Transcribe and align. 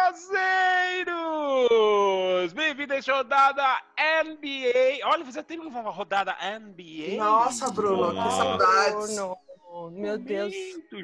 Juazeiros! 0.00 1.12
Bem-vindo 2.54 2.94
a 2.94 2.96
essa 2.96 3.12
rodada 3.12 3.62
NBA. 3.98 5.04
Olha, 5.04 5.22
você 5.24 5.42
tem 5.42 5.58
uma 5.58 5.82
rodada 5.90 6.34
NBA? 6.58 7.18
Nossa, 7.18 7.70
Bruno, 7.70 8.08
que 8.10 8.30
saudades. 8.30 9.14
Bruno, 9.14 9.36
meu 9.90 10.16
Deus. 10.18 10.54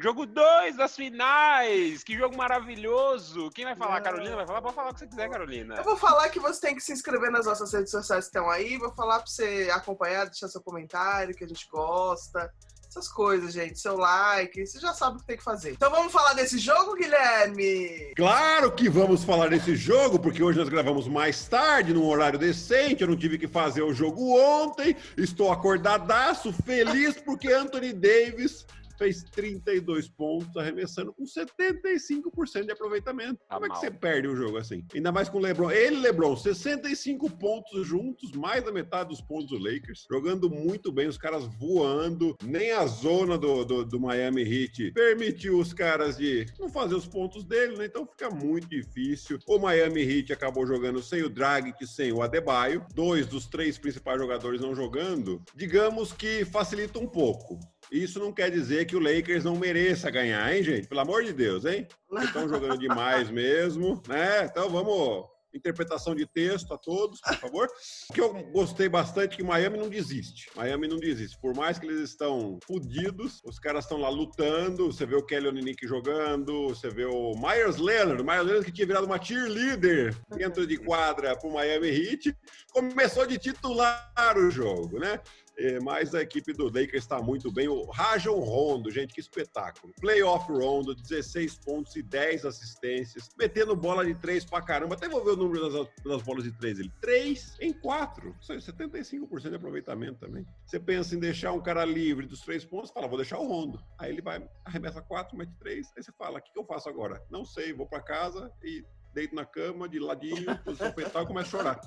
Jogo 0.01 0.25
2 0.25 0.77
das 0.77 0.97
finais. 0.97 2.03
Que 2.03 2.17
jogo 2.17 2.39
maravilhoso. 2.39 3.51
Quem 3.51 3.67
vai 3.67 3.77
falar? 3.77 3.97
Não. 3.97 4.03
Carolina 4.03 4.35
vai 4.37 4.47
falar? 4.47 4.63
Pode 4.63 4.75
falar 4.75 4.91
o 4.91 4.95
que 4.95 5.01
você 5.01 5.07
quiser, 5.07 5.29
Carolina. 5.29 5.75
Eu 5.75 5.85
vou 5.85 5.97
falar 5.97 6.31
que 6.31 6.41
você 6.41 6.61
tem 6.61 6.75
que 6.75 6.81
se 6.81 6.93
inscrever 6.93 7.31
nas 7.31 7.45
nossas 7.45 7.71
redes 7.75 7.91
sociais 7.91 8.25
que 8.25 8.31
estão 8.31 8.49
aí. 8.49 8.79
Vou 8.79 8.93
falar 8.95 9.19
pra 9.19 9.27
você 9.27 9.69
acompanhar, 9.75 10.25
deixar 10.25 10.49
seu 10.49 10.63
comentário, 10.63 11.35
que 11.35 11.45
a 11.45 11.49
gente 11.49 11.69
gosta. 11.71 12.51
Essas 12.97 13.09
coisas, 13.09 13.53
gente. 13.53 13.79
Seu 13.79 13.95
like, 13.99 14.67
você 14.67 14.81
já 14.81 14.95
sabe 14.95 15.17
o 15.17 15.21
que 15.21 15.27
tem 15.27 15.37
que 15.37 15.43
fazer. 15.43 15.73
Então 15.73 15.91
vamos 15.91 16.11
falar 16.11 16.33
desse 16.33 16.59
jogo, 16.59 16.95
Guilherme? 16.95 18.15
Claro 18.17 18.73
que 18.73 18.89
vamos 18.89 19.23
falar 19.23 19.51
desse 19.51 19.77
jogo, 19.77 20.19
porque 20.19 20.43
hoje 20.43 20.59
nós 20.59 20.71
gravamos 20.71 21.07
mais 21.07 21.47
tarde, 21.47 21.93
num 21.93 22.07
horário 22.07 22.39
decente. 22.39 23.03
Eu 23.03 23.09
não 23.09 23.17
tive 23.17 23.37
que 23.37 23.47
fazer 23.47 23.83
o 23.83 23.93
jogo 23.93 24.35
ontem. 24.35 24.97
Estou 25.15 25.53
acordadaço, 25.53 26.55
feliz, 26.65 27.19
porque 27.19 27.53
Anthony 27.53 27.93
Davis 27.93 28.65
fez 28.97 29.23
32 29.25 30.09
pontos, 30.09 30.57
arremessando 30.57 31.13
com 31.13 31.25
75% 31.25 32.65
de 32.65 32.73
aproveitamento. 32.73 33.41
Tá 33.49 33.55
Como 33.55 33.67
é 33.67 33.69
que 33.69 33.75
mal. 33.75 33.81
você 33.81 33.91
perde 33.91 34.29
um 34.29 34.37
jogo 34.37 34.57
assim? 34.59 34.85
Ainda 34.95 35.13
mais 35.13 35.29
com 35.29 35.39
o 35.39 35.41
LeBron. 35.41 35.71
Ele, 35.71 35.97
LeBron, 35.97 36.37
65 36.37 37.31
pontos 37.37 37.87
juntos, 37.87 38.33
mais 38.33 38.65
da 38.65 38.73
metade 38.73 39.11
dos 39.11 39.21
pontos 39.21 39.47
do 39.47 39.59
Lakers. 39.59 40.07
Jogando 40.11 40.49
muito 40.51 40.91
bem, 40.93 41.09
os 41.09 41.19
caras 41.19 41.45
voando. 41.59 42.37
Nem 42.43 42.73
a 42.73 42.87
zona 42.87 43.39
do, 43.39 43.65
do, 43.65 43.85
do 43.85 44.01
Miami 44.01 44.43
Heat 44.43 44.93
permitiu 44.93 45.59
os 45.59 45.73
caras 45.73 46.17
de 46.17 46.47
não 46.59 46.69
fazer 46.69 46.95
os 46.95 47.07
pontos 47.07 47.45
dele, 47.45 47.77
né? 47.77 47.87
Então 47.87 48.07
fica 48.07 48.31
muito 48.31 48.69
difícil. 48.69 49.39
O 49.47 49.59
Miami 49.59 50.03
Heat 50.03 50.33
acabou 50.33 50.67
jogando 50.67 51.03
sem 51.03 51.23
o 51.23 51.29
Dragic, 51.29 51.87
sem 51.87 52.13
o 52.13 52.23
Adebayo. 52.23 52.85
Dois 52.95 53.27
dos 53.27 53.47
três 53.47 53.79
principais 53.79 54.21
jogadores 54.21 54.61
não 54.61 54.75
jogando. 54.75 55.43
Digamos 55.55 56.13
que 56.13 56.45
facilita 56.45 56.99
um 56.99 57.07
pouco. 57.07 57.59
Isso 57.91 58.19
não 58.19 58.33
quer 58.33 58.51
dizer 58.51 58.87
que 58.87 58.97
o 58.97 59.01
Lakers 59.01 59.45
não 59.45 59.57
mereça 59.57 60.11
ganhar, 60.11 60.55
hein, 60.55 60.63
gente? 60.63 60.89
Pelo 60.89 61.01
amor 61.01 61.25
de 61.25 61.33
Deus, 61.33 61.65
hein? 61.65 61.87
Estão 62.23 62.49
jogando 62.49 62.79
demais 62.79 63.31
mesmo, 63.31 64.03
né? 64.09 64.45
Então 64.45 64.69
vamos. 64.69 65.37
Interpretação 65.55 66.15
de 66.15 66.27
texto 66.27 66.75
a 66.75 66.77
todos, 66.77 67.19
por 67.19 67.37
favor. 67.37 67.69
O 68.11 68.13
que 68.13 68.21
eu 68.21 68.35
gostei 68.53 68.91
bastante 68.91 69.33
é 69.33 69.37
que 69.39 69.43
Miami 69.43 69.79
não 69.79 69.89
desiste. 69.89 70.51
Miami 70.55 70.87
não 70.87 70.99
desiste. 70.99 71.41
Por 71.41 71.55
mais 71.55 71.79
que 71.79 71.87
eles 71.87 72.11
estão 72.11 72.59
fodidos, 72.67 73.41
os 73.43 73.59
caras 73.59 73.85
estão 73.85 73.97
lá 73.97 74.11
lutando. 74.11 74.93
Você 74.93 75.07
vê 75.07 75.17
o 75.17 75.25
Kelly 75.25 75.49
Olynyk 75.49 75.87
jogando, 75.87 76.69
você 76.69 76.91
vê 76.91 77.07
o 77.07 77.33
Myers 77.37 77.79
Leonard, 77.79 78.21
o 78.21 78.25
Myers 78.25 78.45
Leonard 78.45 78.67
que 78.67 78.73
tinha 78.73 78.87
virado 78.87 79.07
uma 79.07 79.23
cheerleader 79.23 80.15
dentro 80.37 80.67
de 80.67 80.77
quadra 80.77 81.35
pro 81.35 81.51
Miami 81.51 81.89
Heat, 81.89 82.37
começou 82.71 83.25
de 83.27 83.39
titular 83.39 84.37
o 84.37 84.51
jogo, 84.51 84.99
né? 84.99 85.23
É, 85.59 85.81
mas 85.81 86.15
a 86.15 86.23
equipe 86.23 86.53
do 86.53 86.65
Lakers 86.65 87.05
está 87.05 87.21
muito 87.23 87.51
bem. 87.51 87.67
O 87.69 87.87
Rajon 87.87 88.39
Rondo, 88.41 88.91
gente, 88.91 89.15
que 89.15 89.21
espetáculo. 89.21 89.93
Playoff 90.01 90.51
Rondo, 90.53 90.95
16 90.95 91.59
pontos 91.65 91.97
e 91.97 92.03
10 92.03 92.45
assistências. 92.45 93.29
Metendo 93.39 93.75
bola 93.75 94.05
de 94.05 94.15
3 94.15 94.45
pra 94.45 94.61
caramba. 94.61 94.95
Até 94.95 95.09
vou 95.09 95.25
ver 95.25 95.31
o 95.31 95.37
número 95.37 95.71
das, 95.71 95.89
das 96.05 96.23
bolas 96.23 96.45
de 96.45 96.53
3 96.53 96.81
ele. 96.81 96.93
3 97.01 97.57
em 97.61 97.73
4. 97.73 98.37
Isso 98.41 98.53
aí, 98.53 98.59
75% 98.59 99.49
de 99.49 99.55
aproveitamento 99.55 100.19
também. 100.19 100.47
Você 100.67 100.79
pensa 100.79 101.15
em 101.15 101.19
deixar 101.19 101.53
um 101.53 101.63
cara 101.63 101.85
livre 101.85 102.27
dos 102.27 102.41
3 102.43 102.65
pontos, 102.67 102.91
fala, 102.91 103.09
vou 103.09 103.17
deixar 103.17 103.39
o 103.39 103.47
Rondo. 103.47 103.83
Aí 103.99 104.11
ele 104.11 104.21
vai, 104.21 104.47
arremessa 104.65 105.01
4, 105.01 105.37
mete 105.37 105.55
3. 105.59 105.93
Aí 105.97 106.03
você 106.03 106.13
fala, 106.13 106.39
o 106.39 106.43
que, 106.43 106.53
que 106.53 106.59
eu 106.59 106.65
faço 106.65 106.89
agora? 106.89 107.23
Não 107.31 107.45
sei, 107.45 107.73
vou 107.73 107.87
pra 107.87 108.01
casa 108.01 108.53
e 108.63 108.85
deito 109.17 109.35
na 109.35 109.47
cama, 109.47 109.89
de 109.89 109.99
ladinho, 109.99 110.59
posição 110.63 110.93
fetal 110.93 111.23
e 111.23 111.27
começo 111.27 111.57
a 111.57 111.59
chorar. 111.59 111.81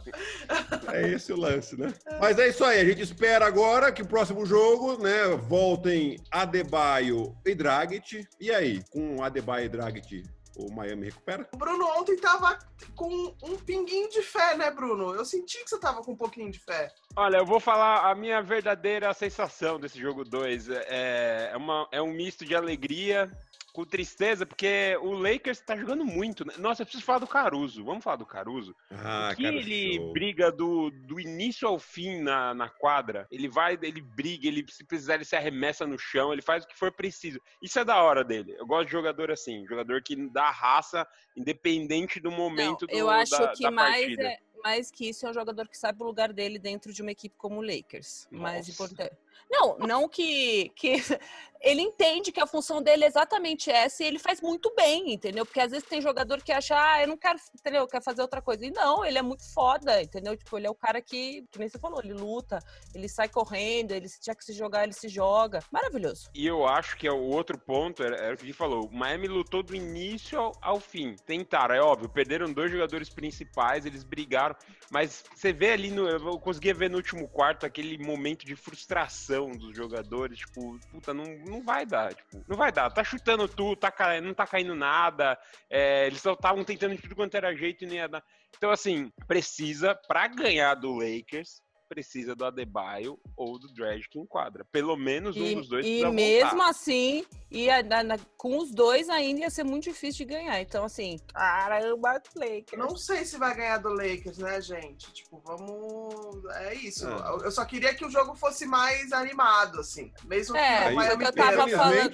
É 0.91 1.07
esse 1.09 1.31
o 1.31 1.37
lance, 1.37 1.79
né? 1.79 1.93
Mas 2.19 2.39
é 2.39 2.47
isso 2.47 2.65
aí, 2.65 2.79
a 2.79 2.85
gente 2.85 3.03
espera 3.03 3.45
agora 3.45 3.91
que 3.91 4.01
o 4.01 4.07
próximo 4.07 4.47
jogo, 4.47 4.97
né, 4.97 5.27
voltem 5.37 6.17
Adebayo 6.31 7.35
e 7.45 7.53
Dragic. 7.53 8.27
E 8.39 8.51
aí, 8.51 8.83
com 8.89 9.23
Adebayo 9.23 9.65
e 9.65 9.69
Dragic, 9.69 10.23
o 10.57 10.71
Miami 10.73 11.05
recupera? 11.05 11.47
O 11.53 11.57
Bruno 11.57 11.85
ontem 11.99 12.17
tava 12.17 12.57
com 12.95 13.35
um 13.43 13.55
pinguinho 13.57 14.09
de 14.09 14.23
fé, 14.23 14.57
né, 14.57 14.71
Bruno? 14.71 15.13
Eu 15.13 15.23
senti 15.23 15.63
que 15.63 15.69
você 15.69 15.79
tava 15.79 16.01
com 16.01 16.13
um 16.13 16.17
pouquinho 16.17 16.49
de 16.49 16.59
fé. 16.59 16.91
Olha, 17.15 17.37
eu 17.37 17.45
vou 17.45 17.59
falar 17.59 18.09
a 18.09 18.15
minha 18.15 18.41
verdadeira 18.41 19.13
sensação 19.13 19.79
desse 19.79 19.99
jogo 19.99 20.23
2. 20.23 20.69
É, 20.69 21.51
é, 21.53 21.57
uma, 21.57 21.87
é 21.91 22.01
um 22.01 22.11
misto 22.11 22.43
de 22.43 22.55
alegria 22.55 23.31
com 23.73 23.85
tristeza, 23.85 24.45
porque 24.45 24.97
o 25.01 25.11
Lakers 25.13 25.61
tá 25.61 25.75
jogando 25.75 26.05
muito. 26.05 26.45
né? 26.45 26.53
Nossa, 26.57 26.81
eu 26.81 26.85
preciso 26.85 27.03
falar 27.05 27.19
do 27.19 27.27
Caruso. 27.27 27.83
Vamos 27.83 28.03
falar 28.03 28.17
do 28.17 28.25
Caruso? 28.25 28.75
Ah, 28.91 29.33
que 29.35 29.43
cara, 29.43 29.55
ele 29.55 29.95
show. 29.95 30.13
briga 30.13 30.51
do, 30.51 30.89
do 30.91 31.19
início 31.19 31.67
ao 31.67 31.79
fim 31.79 32.21
na, 32.21 32.53
na 32.53 32.69
quadra. 32.69 33.27
Ele 33.31 33.47
vai, 33.47 33.77
ele 33.81 34.01
briga, 34.01 34.47
ele 34.47 34.65
se 34.69 34.83
precisar, 34.83 35.15
ele 35.15 35.25
se 35.25 35.35
arremessa 35.35 35.85
no 35.85 35.97
chão, 35.97 36.31
ele 36.33 36.41
faz 36.41 36.63
o 36.63 36.67
que 36.67 36.77
for 36.77 36.91
preciso. 36.91 37.39
Isso 37.61 37.79
é 37.79 37.85
da 37.85 38.01
hora 38.01 38.23
dele. 38.23 38.55
Eu 38.57 38.65
gosto 38.65 38.85
de 38.87 38.91
jogador 38.91 39.31
assim, 39.31 39.65
jogador 39.67 40.01
que 40.01 40.15
dá 40.29 40.49
raça, 40.49 41.07
independente 41.35 42.19
do 42.19 42.29
Não, 42.29 42.37
momento 42.37 42.85
do, 42.87 42.93
eu 42.93 43.09
acho 43.09 43.31
da, 43.31 43.51
que 43.53 43.63
da 43.63 43.71
mais, 43.71 43.99
partida. 43.99 44.23
é, 44.23 44.37
mais 44.63 44.91
que 44.91 45.09
isso 45.09 45.25
é 45.25 45.29
um 45.29 45.33
jogador 45.33 45.67
que 45.67 45.77
sabe 45.77 46.01
o 46.01 46.05
lugar 46.05 46.33
dele 46.33 46.59
dentro 46.59 46.91
de 46.93 47.01
uma 47.01 47.11
equipe 47.11 47.35
como 47.37 47.59
o 47.59 47.61
Lakers. 47.61 48.27
Mais 48.31 48.67
Nossa. 48.67 48.71
importante. 48.71 49.17
Não, 49.49 49.77
não 49.79 50.07
que, 50.07 50.69
que 50.75 50.93
ele 51.61 51.81
entende 51.81 52.31
que 52.31 52.39
a 52.39 52.47
função 52.47 52.81
dele 52.81 53.03
é 53.03 53.07
exatamente 53.07 53.69
essa 53.69 54.03
e 54.03 54.07
ele 54.07 54.19
faz 54.19 54.41
muito 54.41 54.73
bem, 54.75 55.13
entendeu? 55.13 55.45
Porque 55.45 55.59
às 55.59 55.71
vezes 55.71 55.87
tem 55.87 56.01
jogador 56.01 56.41
que 56.41 56.51
acha, 56.51 56.75
ah, 56.75 57.01
eu 57.01 57.07
não 57.07 57.17
quero, 57.17 57.37
entendeu? 57.53 57.87
Quer 57.87 58.01
fazer 58.01 58.21
outra 58.21 58.41
coisa. 58.41 58.65
E 58.65 58.71
não, 58.71 59.03
ele 59.03 59.17
é 59.17 59.21
muito 59.21 59.43
foda, 59.53 60.01
entendeu? 60.01 60.37
Tipo, 60.37 60.57
ele 60.57 60.67
é 60.67 60.69
o 60.69 60.75
cara 60.75 61.01
que, 61.01 61.45
que 61.51 61.59
nem 61.59 61.67
você 61.67 61.77
falou, 61.77 61.99
ele 62.01 62.13
luta, 62.13 62.59
ele 62.93 63.09
sai 63.09 63.27
correndo, 63.27 63.91
ele 63.91 64.07
se 64.07 64.19
tiver 64.19 64.35
que 64.35 64.45
se 64.45 64.53
jogar, 64.53 64.83
ele 64.83 64.93
se 64.93 65.09
joga. 65.09 65.59
Maravilhoso. 65.71 66.29
E 66.33 66.45
eu 66.45 66.65
acho 66.65 66.95
que 66.97 67.07
é 67.07 67.11
o 67.11 67.23
outro 67.23 67.57
ponto, 67.57 68.03
era, 68.03 68.15
era 68.15 68.35
o 68.35 68.37
que 68.37 68.45
ele 68.45 68.53
falou. 68.53 68.85
O 68.85 68.95
Miami 68.95 69.27
lutou 69.27 69.61
do 69.61 69.75
início 69.75 70.39
ao, 70.39 70.53
ao 70.61 70.79
fim. 70.79 71.15
Tentaram, 71.25 71.75
é 71.75 71.81
óbvio, 71.81 72.07
perderam 72.07 72.51
dois 72.51 72.71
jogadores 72.71 73.09
principais, 73.09 73.85
eles 73.85 74.03
brigaram. 74.03 74.55
Mas 74.89 75.23
você 75.35 75.51
vê 75.51 75.71
ali, 75.71 75.91
no, 75.91 76.07
eu 76.07 76.39
conseguia 76.39 76.73
ver 76.73 76.89
no 76.89 76.97
último 76.97 77.27
quarto 77.27 77.65
aquele 77.65 77.97
momento 77.97 78.45
de 78.45 78.55
frustração 78.55 79.28
dos 79.57 79.75
jogadores. 79.75 80.39
Tipo, 80.39 80.79
puta, 80.91 81.13
não, 81.13 81.25
não 81.45 81.63
vai 81.63 81.85
dar. 81.85 82.13
Tipo, 82.13 82.43
não 82.47 82.57
vai 82.57 82.71
dar. 82.71 82.89
Tá 82.89 83.03
chutando 83.03 83.47
tudo, 83.47 83.75
tá, 83.75 83.93
não 84.21 84.33
tá 84.33 84.47
caindo 84.47 84.75
nada. 84.75 85.37
é, 85.69 86.07
eles 86.07 86.21
só 86.21 86.33
estavam 86.33 86.63
tentando 86.63 86.95
de 86.95 87.01
tudo 87.01 87.15
quanto 87.15 87.35
era 87.35 87.55
jeito 87.55 87.83
e 87.83 87.87
nem 87.87 87.97
ia 87.97 88.07
dar. 88.07 88.23
Então, 88.57 88.71
assim, 88.71 89.11
precisa, 89.27 89.95
pra 90.07 90.27
ganhar 90.27 90.75
do 90.75 90.93
Lakers, 90.95 91.61
precisa 91.89 92.35
do 92.35 92.45
Adebayo 92.45 93.19
ou 93.35 93.57
do 93.57 93.67
Dragic 93.73 94.17
em 94.17 94.25
quadra. 94.25 94.63
Pelo 94.71 94.95
menos 94.95 95.35
um 95.35 95.43
E, 95.43 95.55
dos 95.55 95.67
dois 95.67 95.85
e 95.85 96.05
mesmo 96.05 96.51
voltar. 96.51 96.69
assim, 96.69 97.25
e 97.49 97.67
a- 97.69 97.81
na- 97.81 98.03
na- 98.03 98.19
com 98.37 98.57
os 98.59 98.71
dois 98.71 99.09
ainda 99.09 99.41
ia 99.41 99.49
ser 99.49 99.63
muito 99.63 99.85
difícil 99.85 100.25
de 100.25 100.33
ganhar. 100.33 100.61
Então, 100.61 100.85
assim, 100.85 101.17
caramba, 101.33 102.21
Lakers. 102.35 102.77
Não 102.77 102.95
sei 102.95 103.25
se 103.25 103.37
vai 103.37 103.55
ganhar 103.55 103.79
do 103.79 103.89
Lakers, 103.89 104.37
né, 104.37 104.61
gente? 104.61 105.11
Tipo, 105.11 105.41
vamos. 105.43 106.45
É 106.57 106.75
isso. 106.75 107.07
É. 107.07 107.45
Eu 107.45 107.51
só 107.51 107.65
queria 107.65 107.93
que 107.93 108.05
o 108.05 108.09
jogo 108.11 108.35
fosse 108.35 108.65
mais 108.67 109.11
animado, 109.11 109.79
assim. 109.79 110.13
Mesmo 110.25 110.55
É, 110.55 110.77
que 110.77 110.83
Aí, 110.83 110.93
o 110.93 110.95
Miami 110.95 111.25
eu 111.25 111.33
tava 111.33 111.67
falando- 111.67 112.13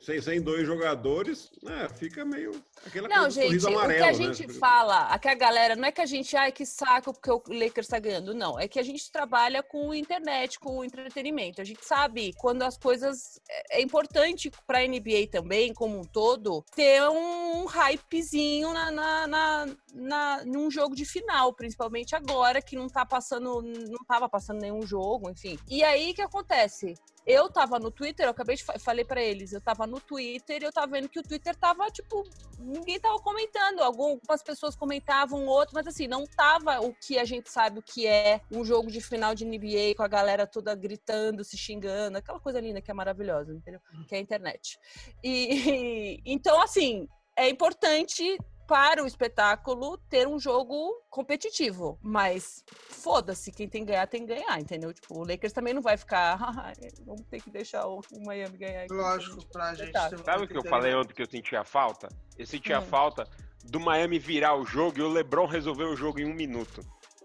sem, 0.00 0.20
sem 0.22 0.40
dois 0.40 0.66
jogadores, 0.66 1.50
né, 1.62 1.88
fica 1.98 2.24
meio 2.24 2.52
aquela 2.86 3.08
Não, 3.08 3.22
coisa 3.22 3.30
gente, 3.42 3.46
sorriso 3.48 3.66
o 3.66 3.70
que 3.70 3.76
amarelo, 3.76 4.04
a 4.04 4.06
né? 4.06 4.14
gente 4.14 4.48
fala, 4.54 5.00
aqui 5.08 5.28
a 5.28 5.34
galera, 5.34 5.76
não 5.76 5.84
é 5.88 5.92
que 5.92 6.00
a 6.00 6.06
gente, 6.06 6.34
ai, 6.36 6.52
que 6.52 6.64
saco 6.64 7.12
porque 7.12 7.30
o 7.30 7.42
Lakers 7.48 7.88
tá 7.88 7.98
ganhando, 7.98 8.32
não. 8.32 8.58
É 8.58 8.66
que 8.68 8.78
a 8.78 8.82
gente 8.82 8.99
trabalha 9.08 9.62
com 9.62 9.94
internet, 9.94 10.58
com 10.58 10.84
entretenimento. 10.84 11.60
A 11.60 11.64
gente 11.64 11.84
sabe 11.84 12.32
quando 12.38 12.62
as 12.62 12.76
coisas. 12.76 13.40
É 13.48 13.80
é 13.80 13.82
importante 13.82 14.50
pra 14.66 14.86
NBA 14.86 15.28
também, 15.30 15.72
como 15.72 15.98
um 16.00 16.04
todo, 16.04 16.62
ter 16.74 17.00
um 17.08 17.64
hypezinho 17.66 18.72
na, 18.72 18.90
na, 18.90 19.26
na, 19.26 19.66
na- 19.94 20.44
num 20.44 20.70
jogo 20.70 20.94
de 20.94 21.04
final, 21.04 21.54
principalmente 21.54 22.14
agora, 22.16 22.60
que 22.60 22.76
não 22.76 22.88
tá 22.88 23.06
passando, 23.06 23.62
não 23.62 24.04
tava 24.06 24.28
passando 24.28 24.60
nenhum 24.60 24.82
jogo, 24.82 25.30
enfim. 25.30 25.58
E 25.68 25.82
aí, 25.84 26.10
o 26.10 26.14
que 26.14 26.22
acontece? 26.22 26.94
Eu 27.30 27.48
tava 27.48 27.78
no 27.78 27.90
Twitter, 27.90 28.26
eu 28.26 28.30
acabei 28.30 28.56
de 28.56 28.64
fa- 28.64 28.78
falei 28.78 29.04
pra 29.04 29.22
eles, 29.22 29.52
eu 29.52 29.60
tava 29.60 29.86
no 29.86 30.00
Twitter 30.00 30.62
e 30.62 30.64
eu 30.64 30.72
tava 30.72 30.88
vendo 30.88 31.08
que 31.08 31.18
o 31.18 31.22
Twitter 31.22 31.54
tava, 31.54 31.88
tipo, 31.90 32.24
ninguém 32.58 32.98
tava 32.98 33.18
comentando. 33.20 33.80
Algumas 33.80 34.42
pessoas 34.42 34.74
comentavam, 34.74 35.46
outro, 35.46 35.74
mas 35.74 35.86
assim, 35.86 36.08
não 36.08 36.24
tava 36.26 36.80
o 36.80 36.92
que 36.94 37.18
a 37.18 37.24
gente 37.24 37.48
sabe 37.50 37.78
o 37.78 37.82
que 37.82 38.06
é 38.06 38.40
um 38.50 38.64
jogo 38.64 38.90
de 38.90 39.00
final 39.00 39.34
de 39.34 39.44
NBA 39.44 39.94
com 39.96 40.02
a 40.02 40.08
galera 40.08 40.46
toda 40.46 40.74
gritando, 40.74 41.44
se 41.44 41.56
xingando, 41.56 42.18
aquela 42.18 42.40
coisa 42.40 42.60
linda 42.60 42.80
que 42.80 42.90
é 42.90 42.94
maravilhosa, 42.94 43.52
entendeu? 43.54 43.80
Que 44.08 44.14
é 44.14 44.18
a 44.18 44.20
internet. 44.20 44.78
E 45.22 46.20
então, 46.26 46.60
assim, 46.60 47.08
é 47.36 47.48
importante 47.48 48.36
para 48.70 49.02
o 49.02 49.06
espetáculo 49.06 49.98
ter 50.08 50.28
um 50.28 50.38
jogo 50.38 51.02
competitivo, 51.10 51.98
mas 52.00 52.62
foda-se, 52.88 53.50
quem 53.50 53.68
tem 53.68 53.84
que 53.84 53.90
ganhar 53.90 54.06
tem 54.06 54.24
que 54.24 54.32
ganhar, 54.32 54.60
entendeu? 54.60 54.94
Tipo, 54.94 55.18
o 55.18 55.24
Lakers 55.26 55.52
também 55.52 55.74
não 55.74 55.82
vai 55.82 55.96
ficar, 55.96 56.38
"Ah, 56.40 56.72
vamos 57.04 57.26
ter 57.28 57.42
que 57.42 57.50
deixar 57.50 57.84
o 57.88 58.00
Miami 58.24 58.56
ganhar. 58.56 58.84
aqui, 58.84 58.94
Lógico, 58.94 59.40
gente. 59.40 59.48
pra 59.50 59.74
gente. 59.74 59.90
Ter 59.92 60.16
um 60.20 60.22
Sabe 60.22 60.44
o 60.44 60.48
que 60.48 60.56
eu 60.56 60.62
falei 60.62 60.94
ontem 60.94 61.12
que 61.12 61.22
eu 61.22 61.28
sentia 61.28 61.64
falta? 61.64 62.08
Eu 62.38 62.46
sentia 62.46 62.78
Hum. 62.78 62.82
falta 62.82 63.28
do 63.64 63.80
Miami 63.80 64.20
virar 64.20 64.54
o 64.54 64.64
jogo 64.64 64.98
e 65.00 65.02
o 65.02 65.08
LeBron 65.08 65.46
resolver 65.46 65.86
o 65.86 65.96
jogo 65.96 66.20
em 66.20 66.24
um 66.30 66.32
minuto. 66.34 66.80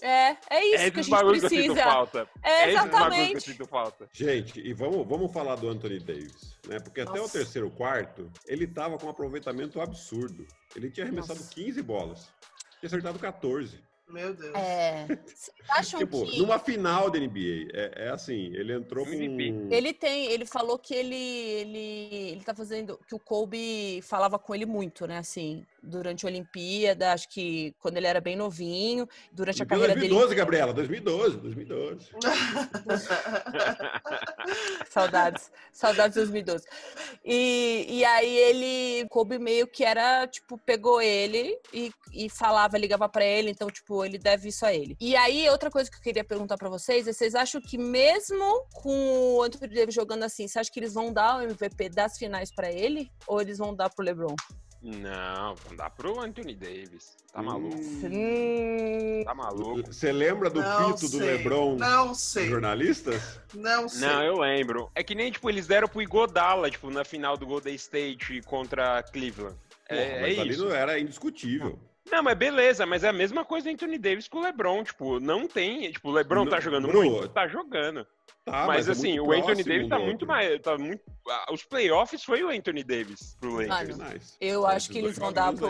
É, 0.06 0.38
é 0.52 0.66
isso 0.66 0.84
é 0.84 0.92
que 0.92 0.98
a 0.98 1.02
esse 1.02 1.10
gente 1.10 1.10
bagulho 1.10 1.40
que 1.40 1.46
eu 1.46 1.50
sinto 1.50 1.74
precisa. 1.74 1.84
falta. 1.84 2.30
É, 2.44 2.70
esse 2.70 2.76
bagulho 2.76 2.92
que 2.92 2.96
eu 2.96 3.00
exatamente. 3.00 3.42
sinto 3.42 3.66
falta. 3.66 4.10
Gente, 4.14 4.60
e 4.60 4.74
vamos, 4.74 5.08
vamos 5.08 5.34
falar 5.34 5.56
do 5.56 5.68
Anthony 5.68 6.00
Davis, 6.00 6.60
né? 6.68 6.80
Porque 6.80 7.02
até 7.02 7.14
o 7.14 7.24
Nossa. 7.24 7.40
terceiro 7.40 7.72
quarto, 7.72 8.32
ele 8.46 8.68
tava 8.68 9.00
com 9.00 9.08
um 9.08 9.10
aproveitamento 9.10 9.82
absurdo. 9.82 10.46
Ele 10.76 10.92
tinha 10.92 11.08
arremessado 11.08 11.40
Nossa. 11.40 11.56
15 11.56 11.82
bolas. 11.82 12.32
Tinha 12.80 12.88
acertado 12.88 13.18
14. 13.18 13.84
Meu 14.08 14.34
Deus. 14.34 14.54
É. 14.54 15.08
Tipo, 15.98 16.26
que. 16.26 16.38
numa 16.38 16.60
final 16.60 17.10
da 17.10 17.20
NBA, 17.20 17.70
é, 17.74 18.06
é 18.06 18.10
assim, 18.10 18.54
ele 18.54 18.74
entrou 18.74 19.04
com... 19.06 19.12
Ele 19.12 19.94
tem, 19.94 20.32
ele 20.32 20.46
falou 20.46 20.78
que 20.78 20.94
ele, 20.94 21.16
ele, 21.16 22.10
ele 22.32 22.44
tá 22.44 22.54
fazendo, 22.54 23.00
que 23.08 23.16
o 23.16 23.20
Kobe 23.20 24.02
falava 24.04 24.38
com 24.38 24.54
ele 24.54 24.66
muito, 24.66 25.08
né, 25.08 25.18
assim, 25.18 25.66
durante 25.86 26.26
a 26.26 26.30
Olimpíada, 26.30 27.14
acho 27.14 27.30
que 27.30 27.74
quando 27.80 27.98
ele 27.98 28.08
era 28.08 28.20
bem 28.20 28.36
novinho, 28.36 29.08
durante 29.32 29.62
a 29.62 29.66
Em 29.66 29.68
carreira 29.68 29.94
2012, 29.94 30.28
dele. 30.28 30.36
Gabriela, 30.36 30.74
2012, 30.74 31.38
2012. 31.38 32.10
Saudades, 34.90 35.52
saudades 35.72 36.14
de 36.14 36.20
2012. 36.22 36.66
E, 37.24 37.86
e 37.90 38.06
aí 38.06 38.38
ele, 38.38 39.08
Kobe 39.10 39.38
meio 39.40 39.68
que 39.68 39.84
era, 39.84 40.28
tipo, 40.28 40.58
pegou 40.58 41.02
ele 41.02 41.58
e, 41.74 41.92
e 42.14 42.30
falava, 42.30 42.78
ligava 42.78 43.08
pra 43.10 43.26
ele, 43.26 43.52
então, 43.52 43.70
tipo, 43.70 44.04
ele 44.06 44.18
deve 44.18 44.50
isso 44.50 44.66
a 44.66 44.74
ele. 44.74 44.96
E 45.00 45.16
aí, 45.16 45.50
outra 45.50 45.70
coisa 45.70 45.90
que 45.90 45.98
eu 45.98 46.02
queria 46.02 46.24
perguntar 46.24 46.58
pra 46.58 46.70
vocês 46.70 47.08
é, 47.08 47.14
vocês 47.14 47.36
acham 47.36 47.62
que 47.62 47.78
mesmo 47.78 48.66
com 48.74 49.36
o 49.36 49.44
Anthony 49.44 49.74
Davis 49.74 49.96
jogando 49.96 50.24
assim, 50.24 50.48
você 50.48 50.60
acha 50.60 50.72
que 50.72 50.80
eles 50.80 50.94
vão 50.94 51.12
dar 51.12 51.38
o 51.38 51.42
MVP 51.42 51.90
das 51.90 52.18
finais 52.18 52.54
pra 52.54 52.72
ele? 52.72 53.10
Ou 53.28 53.42
eles 53.42 53.58
vão 53.58 53.76
dar 53.76 53.90
pro 53.90 54.06
LeBron? 54.06 54.36
Não, 54.88 55.56
vamos 55.56 55.78
dar 55.80 55.90
pro 55.90 56.20
Anthony 56.22 56.54
Davis. 56.54 57.18
Tá 57.34 57.42
Hum. 57.42 57.46
maluco? 57.46 57.76
Hum, 58.04 59.24
Tá 59.26 59.34
maluco? 59.34 59.92
Você 59.92 60.12
lembra 60.12 60.48
do 60.48 60.62
Não 60.62 60.94
pito 60.94 61.10
do 61.10 61.18
sei. 61.18 61.38
LeBron 61.38 61.76
Não 61.76 62.14
sei. 62.14 62.48
jornalistas? 62.48 63.40
Não 63.52 63.90
sei. 63.90 64.08
Não, 64.08 64.24
eu 64.24 64.38
lembro. 64.38 64.92
É 64.94 65.04
que 65.04 65.16
nem, 65.16 65.32
tipo, 65.32 65.50
eles 65.50 65.66
deram 65.66 65.88
pro 65.88 66.04
Igodala, 66.04 66.70
tipo, 66.70 66.92
na 66.92 67.04
final 67.04 67.36
do 67.36 67.48
Golden 67.48 67.74
State 67.74 68.44
contra 68.44 69.02
Cleveland. 69.02 69.58
Porra, 69.90 70.00
É, 70.02 70.18
é 70.18 70.22
mas 70.22 70.40
ali 70.40 70.50
isso. 70.52 70.66
não 70.66 70.76
era 70.76 71.00
indiscutível. 71.00 71.80
Não, 72.12 72.22
mas 72.22 72.38
beleza, 72.38 72.86
mas 72.86 73.04
é 73.04 73.10
a 73.10 73.14
mesma 73.14 73.44
coisa 73.44 73.68
do 73.68 73.74
Anthony 73.74 73.98
Davis 73.98 74.28
com 74.28 74.38
o 74.38 74.44
LeBron, 74.44 74.84
tipo, 74.84 75.20
não 75.20 75.48
tem, 75.48 75.92
tipo, 75.92 76.10
o 76.10 76.12
LeBron 76.14 76.44
Não, 76.46 76.52
tá 76.52 76.60
jogando 76.60 76.88
Bru, 76.88 77.02
muito, 77.04 77.30
tá 77.30 77.48
jogando. 77.48 78.06
Tá, 78.46 78.68
mas, 78.68 78.88
é 78.88 78.92
assim, 78.92 79.20
muito 79.20 79.28
o 79.28 79.34
Anthony 79.34 79.64
Davis 79.64 79.90
tá 79.90 79.98
muito 79.98 80.28
mais, 80.28 80.62
tá 80.62 80.78
muito, 80.78 81.02
ah, 81.28 81.48
os 81.52 81.64
playoffs 81.64 82.24
foi 82.24 82.44
o 82.44 82.50
Anthony 82.50 82.84
Davis 82.84 83.36
pro 83.40 83.56
Lakers. 83.56 83.98
Mano, 83.98 84.20
eu 84.40 84.68
acho 84.68 84.92
que 84.92 85.00
eles 85.00 85.18
vão 85.18 85.34
dar 85.34 85.52
pro- 85.52 85.68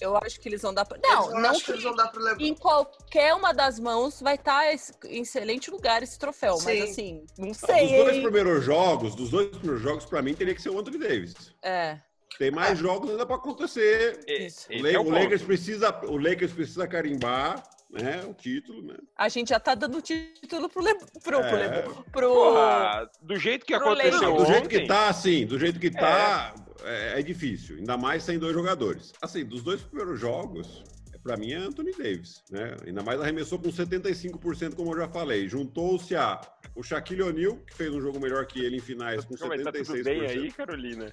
eu 0.00 0.16
acho 0.16 0.40
que 0.40 0.48
eles 0.48 0.62
vão 0.62 0.74
dar. 0.74 0.84
Eles- 0.90 1.00
Não, 1.00 1.30
não 1.40 1.50
acho 1.50 1.64
que 1.64 1.70
eles 1.70 1.84
vão 1.84 1.94
dar 1.94 2.08
pro 2.08 2.20
LeBron. 2.20 2.44
em 2.44 2.54
qualquer 2.56 3.32
uma 3.34 3.52
das 3.54 3.78
mãos 3.78 4.20
vai 4.20 4.34
estar 4.34 4.64
em 5.04 5.20
excelente 5.22 5.70
lugar 5.70 6.02
esse 6.02 6.18
troféu, 6.18 6.54
mas 6.64 6.80
Sim. 6.80 6.82
assim, 6.90 7.26
não 7.38 7.46
Não, 7.46 7.54
sei, 7.54 7.88
dos 7.96 8.04
dois 8.04 8.18
primeiros 8.22 8.64
jogos, 8.64 9.14
dos 9.14 9.30
dois 9.30 9.46
primeiros 9.50 9.80
jogos, 9.80 10.04
pra 10.04 10.20
mim, 10.20 10.34
teria 10.34 10.56
que 10.56 10.60
ser 10.62 10.70
o 10.70 10.80
Anthony 10.80 10.98
Davis. 10.98 11.54
É, 11.62 11.98
Tem 12.36 12.50
mais 12.50 12.78
jogos 12.80 13.10
ainda 13.10 13.24
pra 13.24 13.36
acontecer. 13.36 14.18
Isso. 14.26 14.66
O, 14.68 14.72
esse 14.72 14.82
La- 14.82 14.90
é 14.90 14.98
o. 14.98 15.08
Lakers 15.08 15.42
precisa, 15.42 16.00
o 16.08 16.16
Lakers 16.16 16.52
precisa 16.52 16.88
carimbar 16.88 17.62
né, 17.92 18.24
o 18.24 18.32
título, 18.32 18.82
né? 18.82 18.96
a 19.16 19.28
gente 19.28 19.50
já 19.50 19.60
tá 19.60 19.74
dando 19.74 20.00
título 20.00 20.68
pro 20.68 20.82
Le... 20.82 20.94
pro, 21.22 21.40
É. 21.40 21.52
Lebron, 21.52 22.04
pro... 22.10 22.28
Porra, 22.28 23.10
do 23.20 23.36
jeito 23.36 23.66
que 23.66 23.74
aconteceu. 23.74 24.20
Não, 24.20 24.36
do 24.36 24.46
jeito 24.46 24.68
que 24.68 24.76
ontem, 24.76 24.86
tá, 24.86 25.08
assim, 25.08 25.46
do 25.46 25.58
jeito 25.58 25.78
que 25.78 25.90
tá, 25.90 26.54
é, 26.84 27.20
é 27.20 27.22
difícil. 27.22 27.76
Ainda 27.76 27.96
mais 27.96 28.22
sem 28.22 28.38
dois 28.38 28.54
jogadores. 28.54 29.12
Assim, 29.20 29.44
dos 29.44 29.62
dois 29.62 29.82
primeiros 29.82 30.18
jogos, 30.18 30.82
é, 31.22 31.28
pra 31.28 31.36
mim 31.36 31.52
é 31.52 31.56
Anthony 31.56 31.92
Davis, 31.92 32.42
né? 32.50 32.76
Ainda 32.86 33.02
mais 33.02 33.20
arremessou 33.20 33.58
com 33.58 33.68
75%, 33.70 34.74
como 34.74 34.92
eu 34.92 34.98
já 34.98 35.08
falei. 35.08 35.48
Juntou-se 35.48 36.14
a 36.16 36.40
o 36.74 36.82
Shaquille 36.82 37.22
O'Neal, 37.22 37.56
que 37.66 37.74
fez 37.74 37.92
um 37.92 38.00
jogo 38.00 38.18
melhor 38.18 38.46
que 38.46 38.64
ele 38.64 38.76
em 38.76 38.80
finais 38.80 39.24
com 39.24 39.36
Como 39.36 39.52
é, 39.52 39.58
tá 39.58 39.70
tudo 39.70 39.84
76%. 39.84 40.04
bem 40.04 40.20
aí, 40.22 40.50
Carolina? 40.52 41.12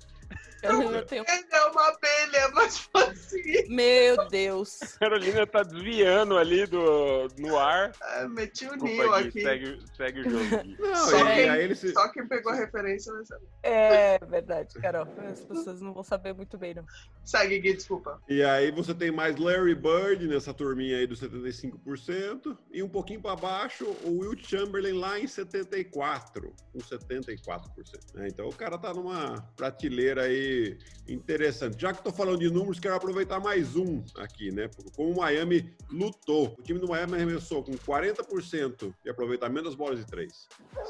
Eu 0.64 0.74
não 0.74 1.06
tenho... 1.06 1.26
Ele 1.28 1.46
é 1.52 1.66
uma 1.66 1.88
abelha, 1.88 2.50
mas 2.54 2.90
assim. 2.94 3.68
Meu 3.68 4.28
Deus. 4.30 4.80
Carolina 5.00 5.46
tá 5.46 5.64
desviando 5.64 6.38
ali 6.38 6.66
do, 6.66 7.28
no 7.38 7.58
ar. 7.58 7.92
é, 8.02 8.28
meti 8.28 8.68
o 8.68 8.76
Nil 8.76 9.12
Gui, 9.12 9.28
aqui. 9.28 9.42
segue, 9.42 9.80
segue 9.98 10.20
o 10.22 10.30
jogo. 10.30 10.64
Não, 10.80 10.96
Só 10.96 11.18
e, 11.18 11.36
quem- 11.36 11.50
aí 11.50 11.64
ele 11.64 11.76
se... 11.76 11.92
Só 11.92 12.08
quem 12.10 12.28
pegou 12.28 12.52
a 12.54 12.56
referência 12.56 13.12
vai 13.14 13.26
saber. 13.26 13.46
É 13.64 14.20
verdade, 14.20 14.74
Carol. 14.76 15.08
As 15.30 15.42
pessoas 15.42 15.82
não 15.82 15.94
vão 15.94 16.04
saber 16.04 16.34
muito 16.34 16.58
bem, 16.58 16.74
não. 16.74 16.86
Segue, 17.26 17.60
Gui, 17.60 17.74
desculpa. 17.74 18.22
E 18.30 18.44
aí 18.44 18.72
você 18.72 18.94
tem 18.94 19.12
mais 19.12 19.36
Larry 19.38 19.76
Bird 19.76 19.99
nessa 20.28 20.54
turminha 20.54 20.98
aí 20.98 21.06
dos 21.06 21.22
75%. 21.22 22.58
E 22.72 22.82
um 22.82 22.90
pouquinho 22.90 23.22
para 23.22 23.36
baixo, 23.36 23.86
o 24.04 24.20
Will 24.20 24.38
Chamberlain 24.38 24.94
lá 24.94 25.20
em 25.20 25.26
74%, 25.26 26.54
com 26.72 26.80
74%. 26.80 28.16
né? 28.16 28.28
Então 28.28 28.48
o 28.48 28.54
cara 28.54 28.78
tá 28.78 28.94
numa 28.94 29.42
prateleira 29.56 30.24
aí 30.24 30.78
interessante. 31.08 31.80
Já 31.80 31.94
que 31.94 32.04
tô 32.04 32.12
falando 32.12 32.40
de 32.40 32.50
números, 32.50 32.80
quero 32.80 32.96
aproveitar 32.96 33.40
mais 33.40 33.76
um 33.76 34.04
aqui, 34.16 34.52
né? 34.52 34.70
Como 34.96 35.12
o 35.12 35.18
Miami 35.18 35.74
lutou. 35.92 36.56
O 36.58 36.62
time 36.62 36.80
do 36.80 36.88
Miami 36.88 37.16
arremessou 37.16 37.64
com 37.64 37.74
40% 37.74 38.94
de 39.04 39.10
aproveitamento 39.10 39.66
das 39.66 39.76
bolas 39.76 40.00
de 40.00 40.06
três, 40.06 40.48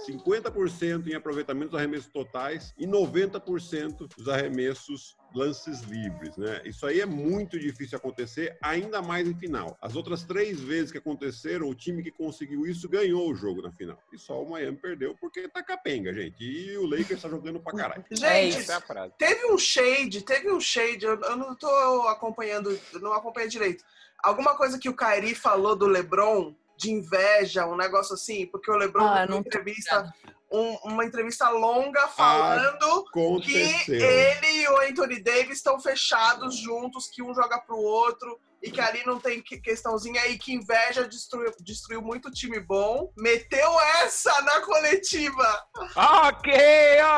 50% 0.08 1.08
em 1.08 1.16
aproveitamento 1.16 1.72
dos 1.72 1.80
arremessos 1.80 2.12
totais 2.12 2.74
e 2.78 2.86
90% 2.86 4.08
dos 4.16 4.28
arremessos 4.28 5.18
lances 5.34 5.82
livres, 5.82 6.36
né? 6.38 6.62
Isso 6.66 6.86
aí 6.86 7.02
é 7.02 7.06
muito 7.06 7.60
difícil 7.60 7.98
acontecer, 7.98 8.58
ainda 8.62 9.02
mais 9.02 9.28
em 9.28 9.36
final. 9.36 9.78
As 9.82 9.96
outras 9.96 10.24
três 10.24 10.60
vezes 10.60 10.92
que 10.92 10.98
aconteceram, 10.98 11.70
o 11.70 11.76
time 11.76 12.04
que 12.04 12.12
conseguiu 12.12 12.66
isso 12.66 12.90
ganhou 12.90 13.30
o 13.30 13.36
jogo 13.36 13.62
na 13.62 13.72
final. 13.72 13.98
E 14.12 14.18
só 14.18 14.42
o 14.42 14.50
Miami 14.50 14.78
perdeu 14.78 15.16
porque 15.20 15.48
tá 15.48 15.64
capenga, 15.64 16.14
gente. 16.14 16.44
E 16.44 16.78
o 16.78 16.86
Lakers 16.86 17.22
tá 17.22 17.30
jogando 17.30 17.60
pra 17.60 17.74
caralho. 17.74 18.06
É 18.12 18.16
Gente, 18.16 18.72
é 18.72 18.82
frase. 18.82 19.14
teve 19.18 19.46
um 19.48 19.58
shade, 19.58 20.24
teve 20.24 20.52
um 20.52 20.60
shade, 20.60 21.06
eu, 21.06 21.20
eu 21.22 21.38
não 21.38 21.56
tô 21.56 21.68
acompanhando, 22.08 22.78
não 23.02 23.14
acompanhei 23.14 23.50
direito. 23.50 23.84
Alguma 24.24 24.56
coisa 24.56 24.78
que 24.78 24.90
o 24.90 24.96
Kairi 24.96 25.34
falou 25.34 25.76
do 25.76 25.88
LeBron, 25.88 26.54
de 26.76 26.92
inveja, 26.92 27.68
um 27.68 27.76
negócio 27.76 28.14
assim, 28.14 28.46
porque 28.48 28.72
o 28.72 28.76
LeBron 28.76 29.06
Ah, 29.06 29.28
tô 29.28 29.38
entrevista, 29.38 30.12
um- 30.52 30.78
uma 30.86 31.06
entrevista 31.06 31.50
longa 31.50 32.08
falando 32.08 33.04
que 33.06 33.10
Aconteceu. 33.10 33.96
ele 34.10 34.48
e 34.48 34.68
o 34.68 34.78
Anthony 34.82 35.22
Davis 35.22 35.58
estão 35.58 35.80
fechados 35.80 36.58
juntos, 36.58 37.08
que 37.08 37.22
um 37.22 37.34
joga 37.34 37.60
pro 37.60 37.78
outro. 37.78 38.40
E 38.62 38.70
que 38.70 38.82
ali 38.82 39.02
não 39.06 39.18
tem 39.22 39.42
que- 39.42 39.58
questãozinha 39.62 40.22
aí, 40.22 40.38
que 40.38 40.52
inveja 40.54 41.08
destruiu, 41.08 41.50
destruiu 41.62 42.02
muito 42.02 42.30
time 42.30 42.60
bom. 42.60 43.10
Meteu 43.18 43.80
essa 44.04 44.42
na 44.42 44.60
coletiva. 44.60 45.64
Ok, 45.96 46.54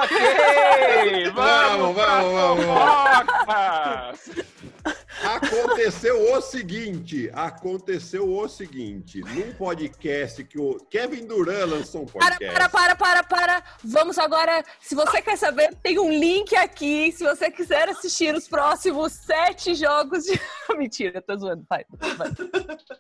ok! 0.04 1.32
Vamos, 1.34 1.96
Vamos, 1.96 1.96
vamos, 1.96 2.66
vamos. 3.48 4.51
Aconteceu 5.32 6.34
o 6.34 6.42
seguinte, 6.42 7.30
aconteceu 7.34 8.30
o 8.30 8.50
seguinte, 8.50 9.22
num 9.22 9.54
podcast 9.54 10.44
que 10.44 10.60
o 10.60 10.76
Kevin 10.90 11.26
Durant 11.26 11.70
lançou 11.70 12.02
um 12.02 12.06
Para, 12.06 12.32
podcast. 12.32 12.54
para, 12.54 12.70
para, 12.70 12.96
para, 12.96 13.24
para. 13.24 13.64
Vamos 13.82 14.18
agora. 14.18 14.62
Se 14.82 14.94
você 14.94 15.22
quer 15.22 15.38
saber, 15.38 15.74
tem 15.82 15.98
um 15.98 16.12
link 16.12 16.54
aqui. 16.56 17.14
Se 17.14 17.24
você 17.24 17.50
quiser 17.50 17.88
assistir 17.88 18.36
os 18.36 18.48
próximos 18.48 19.14
sete 19.14 19.74
jogos 19.74 20.26
de. 20.26 20.38
Mentira, 20.78 21.22
tô 21.22 21.38
zoando, 21.38 21.64
pai. 21.66 21.86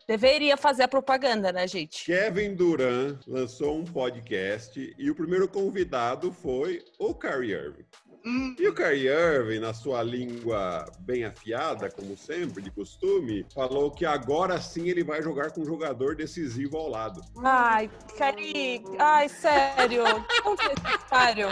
Deveria 0.08 0.56
fazer 0.56 0.84
a 0.84 0.88
propaganda, 0.88 1.52
né, 1.52 1.68
gente? 1.68 2.06
Kevin 2.06 2.56
Durant 2.56 3.20
lançou 3.28 3.78
um 3.78 3.84
podcast 3.84 4.96
e 4.98 5.12
o 5.12 5.16
primeiro 5.16 5.50
convidado 5.50 6.32
foi 6.32 6.84
o 6.98 7.14
Kyrie 7.14 7.52
Irving. 7.52 7.86
Hum, 8.26 8.56
E 8.60 8.68
o 8.68 8.74
Kyrie 8.74 9.08
Irving, 9.08 9.60
na 9.60 9.74
sua 9.74 10.04
língua 10.04 10.86
bem 11.00 11.26
afiada, 11.26 11.90
como 11.90 12.16
sempre, 12.16 12.62
de 12.62 12.70
costume, 12.70 13.46
falou 13.54 13.90
que 13.90 14.06
agora 14.06 14.62
sim 14.62 14.90
ele 14.90 15.04
vai 15.04 15.22
jogar 15.24 15.52
com 15.52 15.62
um 15.62 15.66
jogador 15.66 16.16
decisivo 16.16 16.78
ao 16.78 16.88
lado. 16.90 17.22
Ai, 17.44 17.90
Cari. 18.18 18.84
Ai, 19.00 19.28
sério. 19.28 20.04
Tão 20.44 20.56
necessário. 20.56 21.48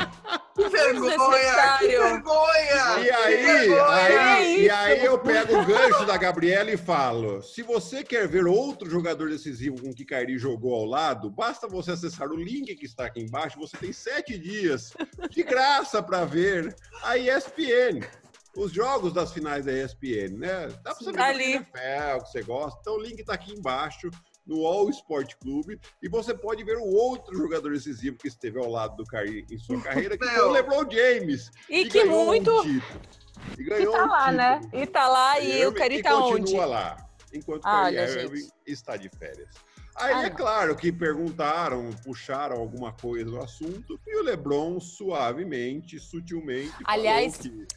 que 0.55 0.69
vergonha! 0.69 1.77
Que 1.79 1.87
vergonha! 1.87 2.99
E 3.03 3.09
aí, 3.11 3.37
Que 3.37 3.43
vergonha! 3.43 3.85
aí, 3.87 4.55
É 4.55 4.59
e 4.63 4.69
aí 4.69 5.05
eu 5.05 5.17
pego 5.17 5.57
o 5.59 5.65
gancho 5.65 6.05
da 6.05 6.17
Gabriela 6.17 6.69
e 6.69 6.77
falo: 6.77 7.41
se 7.41 7.63
você 7.63 8.03
quer 8.03 8.27
ver 8.27 8.45
outro 8.45 8.89
jogador 8.89 9.29
decisivo 9.29 9.81
com 9.81 9.93
que 9.93 10.05
Kyrie 10.05 10.37
jogou 10.37 10.75
ao 10.75 10.85
lado, 10.85 11.29
basta 11.31 11.67
você 11.67 11.91
acessar 11.91 12.29
o 12.29 12.35
link 12.35 12.75
que 12.75 12.85
está 12.85 13.05
aqui 13.05 13.21
embaixo. 13.21 13.57
Você 13.59 13.75
tem 13.77 13.91
sete 13.93 14.37
dias 14.37 14.93
de 15.29 15.41
graça 15.43 16.03
para 16.03 16.25
ver 16.25 16.58
a 17.03 17.17
ESPN. 17.17 18.05
Os 18.55 18.71
jogos 18.71 19.13
das 19.13 19.31
finais 19.31 19.65
da 19.65 19.71
ESPN, 19.71 20.37
né? 20.37 20.67
Dá 20.83 20.93
pra 20.93 20.95
você 20.95 21.11
ver 21.11 21.21
a 21.21 21.27
ali. 21.27 21.53
NFL, 21.53 22.23
que 22.23 22.31
você 22.31 22.41
gosta. 22.43 22.79
Então 22.81 22.95
o 22.95 23.01
link 23.01 23.23
tá 23.23 23.33
aqui 23.33 23.53
embaixo. 23.53 24.09
no 24.45 24.65
All 24.65 24.89
Sport 24.89 25.35
Clube 25.39 25.79
e 26.01 26.09
você 26.09 26.33
pode 26.33 26.63
ver 26.63 26.77
o 26.77 26.83
outro 26.83 27.37
jogador 27.37 27.71
decisivo 27.71 28.17
que 28.17 28.27
esteve 28.27 28.57
ao 28.57 28.67
lado 28.67 28.95
do 28.95 29.03
Curry 29.05 29.45
em 29.51 29.59
sua 29.59 29.79
carreira, 29.83 30.17
que 30.17 30.25
foi 30.25 30.41
o 30.41 30.51
LeBron 30.51 30.89
James. 30.89 31.51
E 31.69 31.87
que 31.87 32.03
muito. 32.03 32.51
Um 32.61 32.81
e 33.57 33.63
ganhou 33.63 33.93
e 33.93 33.97
tá 33.97 34.05
um 34.05 34.09
lá, 34.09 34.31
né? 34.31 34.61
E 34.73 34.85
tá 34.87 35.07
lá 35.07 35.39
e, 35.39 35.65
o 35.65 35.73
Curry 35.73 36.01
tá 36.01 36.15
onde? 36.17 36.39
continua 36.39 36.65
lá, 36.65 37.09
enquanto 37.33 37.65
o 37.65 37.85
Kyrie 37.85 38.23
Irving 38.23 38.49
está 38.65 38.97
de 38.97 39.09
férias. 39.09 39.49
Aí 39.95 40.13
ah, 40.13 40.25
é 40.25 40.29
claro 40.29 40.75
que 40.75 40.91
perguntaram, 40.91 41.89
puxaram 42.03 42.57
alguma 42.57 42.93
coisa 42.93 43.29
no 43.29 43.41
assunto, 43.41 43.99
e 44.07 44.17
o 44.17 44.23
Lebron 44.23 44.79
suavemente, 44.79 45.99
sutilmente, 45.99 46.73
Aliás, 46.85 47.37
que 47.37 47.67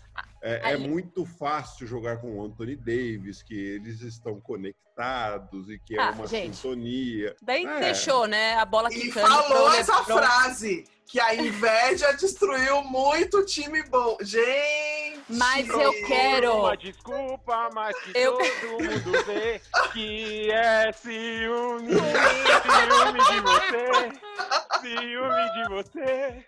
é, 0.42 0.73
é, 0.73 0.76
muito 0.76 1.25
fácil 1.25 1.87
jogar 1.87 2.19
com 2.19 2.38
o 2.38 2.45
Anthony 2.45 2.76
Davis, 2.76 3.42
que 3.42 3.54
eles 3.54 4.00
estão 4.00 4.40
conectados 4.40 5.71
e 5.71 5.78
que 5.78 5.97
é 5.97 6.02
ah, 6.02 6.11
uma 6.11 6.26
gente, 6.26 6.57
sintonia. 6.57 7.37
Daí 7.40 7.64
é. 7.64 7.81
deixou, 7.81 8.26
né? 8.26 8.54
A 8.54 8.64
bola 8.64 8.90
quicando. 8.90 9.26
E 9.26 9.31
falou 9.31 9.73
essa 9.73 10.04
frase, 10.04 10.85
que 11.07 11.21
a 11.21 11.35
inveja 11.35 12.12
destruiu 12.12 12.83
muito 12.83 13.45
time 13.45 13.83
bom. 13.85 14.16
Gente! 14.21 14.91
Mas 15.38 15.68
eu 15.68 15.92
quero. 16.06 16.58
Uma 16.58 16.76
desculpa, 16.76 17.70
mas 17.74 17.98
que 18.00 18.12
eu... 18.14 18.36
todo 18.36 18.82
mundo 18.82 19.24
vê 19.24 19.60
que 19.92 20.50
é 20.50 20.92
ciúme. 20.92 21.92
ciúme 21.92 23.20
de 23.30 23.40
você. 23.40 24.12
Ciúme 24.80 25.52
de 25.52 25.68
você. 25.68 26.46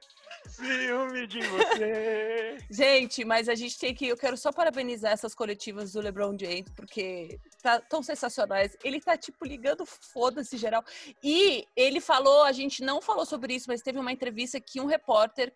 Ciúme 0.55 1.27
de 1.27 1.41
você. 1.41 2.59
Gente, 2.71 3.25
mas 3.25 3.49
a 3.49 3.57
gente 3.57 3.77
tem 3.77 3.93
que. 3.93 4.07
Eu 4.07 4.17
quero 4.17 4.37
só 4.37 4.53
parabenizar 4.53 5.13
essas 5.13 5.35
coletivas 5.35 5.93
do 5.93 6.01
LeBron 6.01 6.37
James, 6.39 6.71
porque 6.77 7.41
tá 7.61 7.81
tão 7.81 8.03
sensacionais. 8.03 8.77
Ele 8.85 9.01
tá, 9.01 9.17
tipo, 9.17 9.45
ligando 9.45 9.85
foda-se 9.85 10.57
geral. 10.57 10.85
E 11.23 11.67
ele 11.75 12.01
falou, 12.01 12.45
a 12.45 12.53
gente 12.53 12.85
não 12.85 13.03
falou 13.03 13.27
sobre 13.27 13.55
isso, 13.55 13.67
mas 13.69 13.83
teve 13.83 13.99
uma 13.99 14.13
entrevista 14.13 14.61
que 14.61 14.81
um 14.81 14.87
repórter 14.87 15.53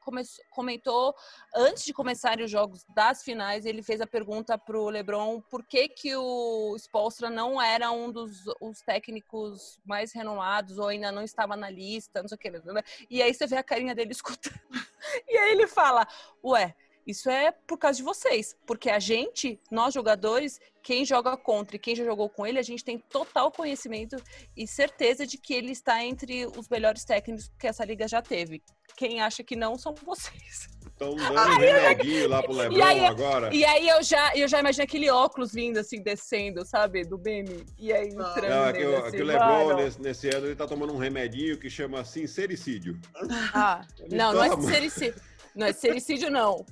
comentou 0.51 1.15
antes 1.55 1.85
de 1.85 1.93
começarem 1.93 2.45
os 2.45 2.51
jogos 2.51 2.85
das 2.95 3.23
finais. 3.23 3.67
Ele 3.67 3.83
fez 3.83 4.01
a 4.01 4.07
pergunta 4.07 4.59
pro 4.59 4.89
LeBron 4.89 5.41
por 5.43 5.65
que, 5.65 5.89
que 5.89 6.17
o 6.17 6.75
Spolstra 6.77 7.31
não 7.31 7.63
era 7.63 7.91
um 7.93 8.11
dos 8.11 8.47
os 8.61 8.81
técnicos 8.81 9.79
mais 9.85 10.13
renomados 10.13 10.79
ou 10.79 10.89
ainda 10.89 11.13
não 11.13 11.23
estava 11.23 11.57
na 11.57 11.71
lista, 11.71 12.21
não 12.21 12.29
sei 12.29 12.37
o 12.37 12.39
que. 12.39 12.51
Né? 12.51 12.83
E 13.09 13.23
aí 13.23 13.33
você 13.33 13.47
vê 13.47 13.57
a 13.57 13.63
carinha 13.63 13.95
dele 13.95 14.11
escutando. 14.13 14.88
E 15.29 15.37
aí 15.37 15.53
ele 15.53 15.67
fala: 15.67 16.07
Ué, 16.45 16.75
isso 17.09 17.31
é 17.31 17.53
por 17.67 17.79
causa 17.79 17.97
de 17.97 18.03
vocês, 18.03 18.55
porque 18.67 18.91
a 18.91 18.99
gente, 18.99 19.59
nós 19.71 19.95
jogadores, 19.95 20.61
quem 20.83 21.07
joga 21.07 21.39
contra 21.39 21.77
e 21.77 21.79
quem 21.79 21.97
já 21.97 22.05
jogou 22.05 22.29
com 22.29 22.47
ele, 22.47 22.59
a 22.59 22.63
gente 22.63 22.85
tem 22.85 22.99
total 22.99 23.51
conhecimento 23.51 24.17
e 24.55 24.67
certeza 24.67 25.27
de 25.27 25.39
que 25.39 25.55
ele 25.55 25.73
está 25.73 26.05
entre 26.05 26.45
os 26.47 26.69
melhores 26.69 27.07
técnicos 27.07 27.51
que 27.59 27.67
essa 27.67 27.83
liga 27.83 28.07
já 28.07 28.21
teve. 28.21 28.63
Quem 28.95 29.23
acha 29.23 29.43
que 29.43 29.57
não 29.57 29.79
são 29.79 29.95
vocês. 29.95 30.69
Estão 30.99 31.15
dando 31.15 31.33
um 31.33 31.59
remedinho 31.59 32.23
já... 32.23 32.29
lá 32.29 32.43
pro 32.43 32.53
Lebron 32.53 32.85
aí, 32.85 33.07
agora. 33.07 33.55
E 33.55 33.65
aí 33.65 33.89
eu 33.89 34.03
já, 34.03 34.33
eu 34.35 34.49
já 34.49 34.59
imagino 34.59 34.83
aquele 34.83 35.09
óculos 35.09 35.53
vindo 35.53 35.79
assim, 35.79 36.03
descendo, 36.03 36.67
sabe, 36.67 37.05
do 37.05 37.17
meme. 37.17 37.65
E 37.79 37.93
aí 37.93 38.09
entrando. 38.09 38.49
Não, 38.49 38.65
aqui, 38.65 38.83
assim, 38.83 39.07
aqui 39.07 39.23
o 39.23 39.25
Lebron, 39.25 39.77
nesse, 39.77 40.03
nesse, 40.03 40.29
ano, 40.29 40.47
ele 40.47 40.57
tá 40.57 40.67
tomando 40.67 40.93
um 40.93 40.99
remedinho 40.99 41.57
que 41.57 41.71
chama 41.71 42.05
sincericídio. 42.05 42.99
Ah, 43.55 43.83
não, 44.11 44.33
toma. 44.33 44.49
não 44.49 44.55
é 44.55 44.61
sincericídio. 44.61 45.15
Não 45.55 45.67
é 45.67 45.73
sericídio, 45.73 46.31
não. 46.31 46.65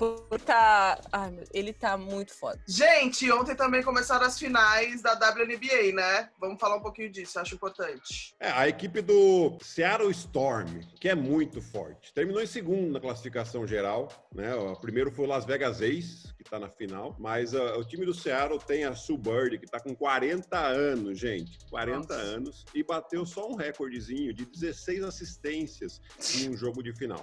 Tá... 0.44 1.00
Ai, 1.12 1.38
ele 1.52 1.72
tá 1.72 1.96
muito 1.96 2.34
foda. 2.34 2.60
Gente, 2.66 3.30
ontem 3.30 3.54
também 3.54 3.82
começaram 3.82 4.26
as 4.26 4.38
finais 4.38 5.02
da 5.02 5.12
WNBA, 5.12 5.92
né? 5.94 6.30
Vamos 6.40 6.60
falar 6.60 6.76
um 6.76 6.82
pouquinho 6.82 7.10
disso, 7.10 7.38
acho 7.38 7.54
importante. 7.54 8.34
É, 8.40 8.50
a 8.50 8.68
equipe 8.68 9.00
do 9.00 9.58
Seattle 9.62 10.10
Storm, 10.10 10.80
que 11.00 11.08
é 11.08 11.14
muito 11.14 11.60
forte, 11.60 12.12
terminou 12.12 12.42
em 12.42 12.46
segundo 12.46 12.92
na 12.92 13.00
classificação 13.00 13.66
geral, 13.66 14.08
né? 14.34 14.54
O 14.54 14.76
primeiro 14.76 15.10
foi 15.10 15.24
o 15.24 15.28
Las 15.28 15.44
Vegas 15.44 15.80
Ace, 15.80 16.35
que 16.46 16.50
tá 16.50 16.58
na 16.60 16.70
final, 16.70 17.16
mas 17.18 17.52
uh, 17.52 17.78
o 17.78 17.84
time 17.84 18.06
do 18.06 18.14
Seattle 18.14 18.58
tem 18.58 18.84
a 18.84 18.94
Sue 18.94 19.18
Bird, 19.18 19.58
que 19.58 19.66
tá 19.66 19.80
com 19.80 19.94
40 19.94 20.56
anos, 20.56 21.18
gente. 21.18 21.58
40 21.70 21.98
Nossa. 21.98 22.14
anos, 22.14 22.64
e 22.72 22.82
bateu 22.84 23.26
só 23.26 23.50
um 23.50 23.56
recordezinho 23.56 24.32
de 24.32 24.46
16 24.46 25.02
assistências 25.02 26.00
em 26.36 26.48
um 26.48 26.56
jogo 26.56 26.82
de 26.82 26.92
final. 26.92 27.20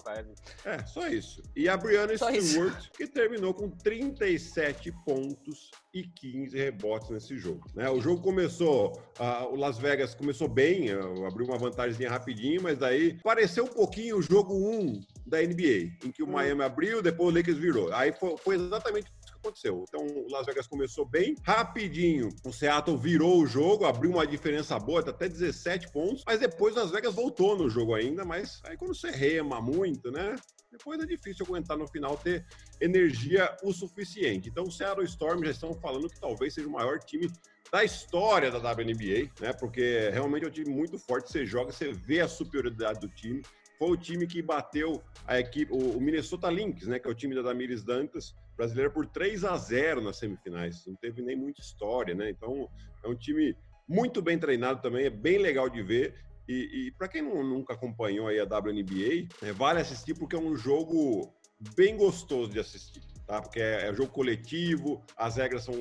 É, 0.66 0.86
só 0.86 1.08
isso. 1.08 1.42
E 1.56 1.70
a 1.70 1.78
Brianna 1.78 2.18
Só 2.18 2.32
Stewart, 2.34 2.78
isso. 2.78 2.92
que 2.92 3.08
terminou 3.08 3.54
com 3.54 3.70
37 3.70 4.92
pontos 5.06 5.72
e 5.94 6.04
15 6.04 6.58
rebotes 6.58 7.10
nesse 7.10 7.38
jogo. 7.38 7.66
Né? 7.74 7.90
O 7.90 8.02
jogo 8.02 8.22
começou, 8.22 8.92
uh, 9.20 9.46
o 9.52 9.56
Las 9.56 9.78
Vegas 9.78 10.16
começou 10.16 10.48
bem, 10.48 10.94
uh, 10.94 11.26
abriu 11.26 11.46
uma 11.46 11.58
vantagem 11.58 12.08
rapidinho, 12.08 12.62
mas 12.62 12.78
daí 12.78 13.20
pareceu 13.22 13.66
um 13.66 13.70
pouquinho 13.70 14.18
o 14.18 14.22
jogo 14.22 14.54
1 14.54 15.02
da 15.26 15.40
NBA, 15.42 15.94
em 16.04 16.12
que 16.12 16.24
o 16.24 16.28
hum. 16.28 16.32
Miami 16.32 16.64
abriu, 16.64 17.02
depois 17.02 17.34
o 17.34 17.38
Lakers 17.38 17.58
virou. 17.58 17.94
Aí 17.94 18.12
foi, 18.12 18.36
foi 18.38 18.56
exatamente 18.56 19.13
aconteceu. 19.44 19.84
Então, 19.88 20.06
o 20.06 20.32
Las 20.32 20.46
Vegas 20.46 20.68
começou 20.68 21.06
bem, 21.06 21.36
rapidinho. 21.44 22.30
O 22.46 22.54
Seattle 22.54 22.98
virou 22.98 23.42
o 23.42 23.46
jogo, 23.46 23.86
abriu 23.86 24.12
uma 24.12 24.26
diferença 24.26 24.80
boa, 24.80 25.02
até 25.02 25.28
17 25.28 25.92
pontos, 25.92 26.24
mas 26.26 26.40
depois 26.40 26.76
o 26.76 26.80
Las 26.80 26.92
Vegas 26.92 27.14
voltou 27.14 27.58
no 27.58 27.70
jogo 27.70 27.94
ainda. 27.94 28.24
Mas 28.24 28.62
aí, 28.64 28.78
quando 28.78 28.96
você 28.96 29.12
rema 29.12 29.62
muito, 29.62 30.12
né? 30.12 30.36
Depois 30.72 31.00
é 31.00 31.06
difícil 31.06 31.46
aguentar 31.46 31.78
no 31.78 31.88
final 31.88 32.18
ter 32.18 32.44
energia 32.82 33.56
o 33.62 33.72
suficiente. 33.72 34.50
Então, 34.50 34.64
o 34.64 34.72
Seattle 34.72 35.06
Storm 35.06 35.44
já 35.44 35.52
estão 35.52 35.74
falando 35.74 36.10
que 36.10 36.20
talvez 36.20 36.54
seja 36.54 36.68
o 36.68 36.72
maior 36.72 36.98
time 37.00 37.30
da 37.72 37.84
história 37.84 38.50
da 38.50 38.58
WNBA, 38.58 39.32
né? 39.40 39.54
Porque 39.54 40.10
realmente 40.12 40.46
é 40.46 40.48
um 40.48 40.52
time 40.52 40.72
muito 40.72 40.98
forte. 40.98 41.32
Você 41.32 41.46
joga, 41.46 41.72
você 41.72 41.92
vê 41.92 42.22
a 42.22 42.28
superioridade 42.28 43.00
do 43.00 43.10
time. 43.10 43.44
Foi 43.78 43.92
o 43.92 43.98
time 43.98 44.26
que 44.26 44.42
bateu 44.42 45.04
a 45.28 45.40
equipe, 45.40 45.72
o 45.72 46.00
Minnesota 46.00 46.50
Lynx, 46.50 46.88
né? 46.88 47.00
Que 47.00 47.08
é 47.08 47.12
o 47.12 47.16
time 47.16 47.36
da 47.36 47.42
Damiris 47.42 47.84
Dantas, 47.84 48.34
brasileira, 48.56 48.90
por 48.90 49.06
3 49.06 49.44
a 49.44 49.58
0 49.58 50.02
nas 50.02 50.18
semifinais. 50.18 50.86
Não 50.86 50.96
teve 50.96 51.22
nem 51.22 51.36
muita 51.36 51.62
história, 51.62 52.14
né? 52.14 52.30
Então, 52.30 52.70
é 53.04 53.08
um 53.08 53.16
time 53.16 53.56
muito 53.88 54.22
bem 54.22 54.38
treinado 54.38 54.82
também, 54.82 55.06
é 55.06 55.10
bem 55.10 55.38
legal 55.38 55.70
de 55.70 55.82
ver. 55.82 56.16
E, 56.48 56.88
e 56.88 56.92
para 56.92 57.08
quem 57.08 57.22
não, 57.22 57.44
nunca 57.44 57.74
acompanhou 57.74 58.28
aí 58.28 58.40
a 58.40 58.44
WNBA, 58.44 59.28
é, 59.42 59.54
vale 59.54 59.80
assistir 59.80 60.14
porque 60.14 60.36
é 60.36 60.40
um 60.40 60.56
jogo 60.56 61.34
bem 61.76 61.96
gostoso 61.96 62.52
de 62.52 62.60
assistir. 62.60 63.02
Tá? 63.26 63.42
Porque 63.42 63.60
é, 63.60 63.88
é 63.88 63.94
jogo 63.94 64.12
coletivo, 64.12 65.02
as 65.16 65.38
regras 65.38 65.64
são 65.64 65.74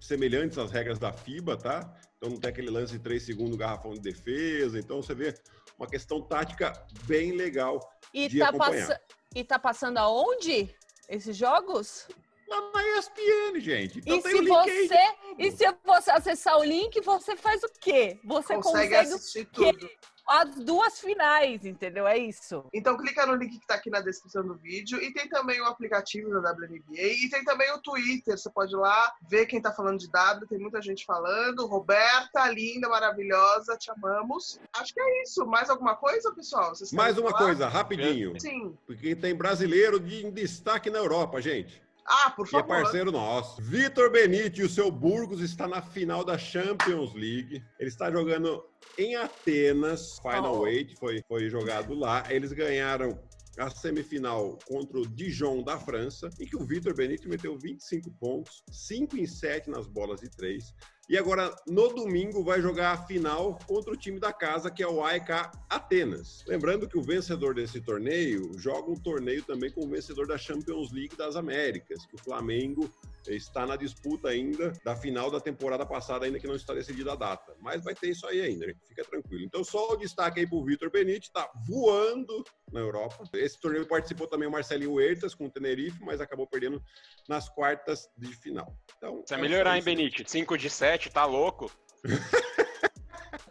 semelhantes 0.00 0.56
às 0.56 0.70
regras 0.70 0.98
da 0.98 1.12
FIBA, 1.12 1.56
tá? 1.56 1.94
Então 2.16 2.30
não 2.30 2.38
tem 2.38 2.50
aquele 2.50 2.70
lance 2.70 2.94
de 2.94 2.98
3 3.00 3.22
segundos 3.22 3.56
garrafão 3.56 3.92
de 3.92 4.00
defesa. 4.00 4.78
Então 4.78 5.02
você 5.02 5.14
vê 5.14 5.34
uma 5.78 5.86
questão 5.86 6.22
tática 6.22 6.72
bem 7.04 7.32
legal 7.32 7.78
e 8.14 8.28
de 8.28 8.38
tá 8.38 8.48
acompanhar. 8.48 9.00
E 9.34 9.44
tá 9.44 9.58
passando 9.58 9.98
aonde 9.98 10.74
esses 11.08 11.36
jogos? 11.36 12.08
Lá 12.48 12.70
na 12.72 12.98
ESPN, 12.98 13.60
gente. 13.60 13.98
Então 14.00 14.18
e 14.18 14.22
se 14.22 14.42
você 14.42 15.14
e 15.38 15.50
se 15.50 15.64
você 15.84 16.10
acessar 16.10 16.58
o 16.58 16.64
link, 16.64 17.00
você 17.00 17.36
faz 17.36 17.62
o 17.62 17.68
quê? 17.80 18.20
Você 18.24 18.54
consegue, 18.54 18.62
consegue 18.62 18.94
assistir 18.94 19.44
tudo 19.46 19.90
as 20.26 20.56
duas 20.56 20.98
finais, 20.98 21.64
entendeu? 21.64 22.06
É 22.06 22.18
isso. 22.18 22.64
Então 22.74 22.96
clica 22.96 23.24
no 23.26 23.36
link 23.36 23.58
que 23.58 23.66
tá 23.66 23.74
aqui 23.74 23.88
na 23.88 24.00
descrição 24.00 24.44
do 24.44 24.56
vídeo 24.56 25.00
e 25.00 25.12
tem 25.12 25.28
também 25.28 25.60
o 25.60 25.66
aplicativo 25.66 26.30
da 26.30 26.50
WNBA 26.50 26.82
e 26.96 27.30
tem 27.30 27.44
também 27.44 27.70
o 27.72 27.78
Twitter, 27.78 28.36
você 28.36 28.50
pode 28.50 28.74
ir 28.74 28.78
lá 28.78 29.14
ver 29.30 29.46
quem 29.46 29.62
tá 29.62 29.72
falando 29.72 29.98
de 29.98 30.10
W, 30.10 30.46
tem 30.48 30.58
muita 30.58 30.82
gente 30.82 31.04
falando. 31.04 31.66
Roberta, 31.66 32.50
linda, 32.50 32.88
maravilhosa, 32.88 33.76
te 33.76 33.90
amamos. 33.90 34.58
Acho 34.72 34.92
que 34.92 35.00
é 35.00 35.22
isso. 35.22 35.46
Mais 35.46 35.70
alguma 35.70 35.94
coisa, 35.94 36.34
pessoal? 36.34 36.72
Mais 36.92 37.16
uma 37.16 37.30
falar? 37.30 37.44
coisa, 37.44 37.68
rapidinho. 37.68 38.38
Sim. 38.40 38.76
Porque 38.86 39.14
tem 39.14 39.34
brasileiro 39.34 40.00
de 40.00 40.30
destaque 40.32 40.90
na 40.90 40.98
Europa, 40.98 41.40
gente. 41.40 41.85
Ah, 42.08 42.30
por 42.30 42.46
favor. 42.46 42.66
Que 42.66 42.72
é 42.72 42.82
parceiro 42.82 43.10
nosso. 43.10 43.60
Vitor 43.60 44.10
Benite, 44.10 44.62
o 44.62 44.68
seu 44.68 44.90
Burgos 44.90 45.40
está 45.40 45.66
na 45.66 45.82
final 45.82 46.24
da 46.24 46.38
Champions 46.38 47.12
League. 47.14 47.64
Ele 47.78 47.88
está 47.88 48.10
jogando 48.10 48.64
em 48.96 49.16
Atenas. 49.16 50.18
Final 50.20 50.60
oh. 50.60 50.66
Eight 50.66 50.94
foi, 50.96 51.22
foi 51.26 51.50
jogado 51.50 51.94
lá. 51.94 52.24
Eles 52.30 52.52
ganharam 52.52 53.18
a 53.58 53.70
semifinal 53.70 54.58
contra 54.66 54.98
o 54.98 55.06
Dijon 55.06 55.62
da 55.62 55.78
França, 55.78 56.28
em 56.38 56.46
que 56.46 56.56
o 56.56 56.64
Vitor 56.64 56.94
Benite 56.94 57.28
meteu 57.28 57.58
25 57.58 58.10
pontos, 58.12 58.62
5 58.70 59.16
em 59.16 59.26
7 59.26 59.70
nas 59.70 59.86
bolas 59.86 60.20
de 60.20 60.28
3. 60.30 60.74
E 61.08 61.16
agora, 61.16 61.54
no 61.68 61.88
domingo, 61.88 62.42
vai 62.42 62.60
jogar 62.60 62.92
a 62.92 63.06
final 63.06 63.58
contra 63.66 63.92
o 63.92 63.96
time 63.96 64.18
da 64.18 64.32
casa, 64.32 64.70
que 64.70 64.82
é 64.82 64.88
o 64.88 65.04
AEK 65.04 65.30
Atenas. 65.70 66.44
Lembrando 66.48 66.88
que 66.88 66.98
o 66.98 67.02
vencedor 67.02 67.54
desse 67.54 67.80
torneio 67.80 68.50
joga 68.58 68.90
um 68.90 68.96
torneio 68.96 69.42
também 69.44 69.70
com 69.70 69.84
o 69.84 69.88
vencedor 69.88 70.26
da 70.26 70.36
Champions 70.36 70.90
League 70.90 71.16
das 71.16 71.36
Américas, 71.36 72.04
que 72.06 72.16
o 72.16 72.18
Flamengo 72.18 72.90
está 73.28 73.66
na 73.66 73.76
disputa 73.76 74.28
ainda 74.28 74.72
da 74.84 74.94
final 74.94 75.30
da 75.30 75.40
temporada 75.40 75.84
passada, 75.84 76.26
ainda 76.26 76.38
que 76.38 76.46
não 76.46 76.54
está 76.54 76.74
decidida 76.74 77.12
a 77.12 77.16
data. 77.16 77.54
Mas 77.60 77.82
vai 77.82 77.94
ter 77.94 78.10
isso 78.10 78.26
aí 78.26 78.40
ainda, 78.40 78.66
fica 78.88 79.04
tranquilo. 79.04 79.44
Então, 79.44 79.64
só 79.64 79.92
o 79.92 79.96
destaque 79.96 80.40
aí 80.40 80.46
para 80.46 80.58
o 80.58 80.64
Vitor 80.64 80.90
Benite, 80.90 81.28
está 81.28 81.50
voando 81.66 82.44
na 82.72 82.80
Europa. 82.80 83.28
Esse 83.34 83.60
torneio 83.60 83.86
participou 83.86 84.26
também 84.26 84.48
o 84.48 84.50
Marcelinho 84.50 84.94
Huertas 84.94 85.34
com 85.34 85.46
o 85.46 85.50
Tenerife, 85.50 85.98
mas 86.04 86.20
acabou 86.20 86.46
perdendo 86.46 86.82
nas 87.28 87.48
quartas 87.48 88.08
de 88.16 88.34
final. 88.34 88.76
Então, 88.96 89.18
Precisa 89.18 89.38
é 89.38 89.42
melhorar, 89.42 89.76
hein, 89.76 89.82
Benite? 89.82 90.24
5 90.26 90.58
de 90.58 90.70
7, 90.70 90.95
tá 91.10 91.24
louco? 91.24 91.70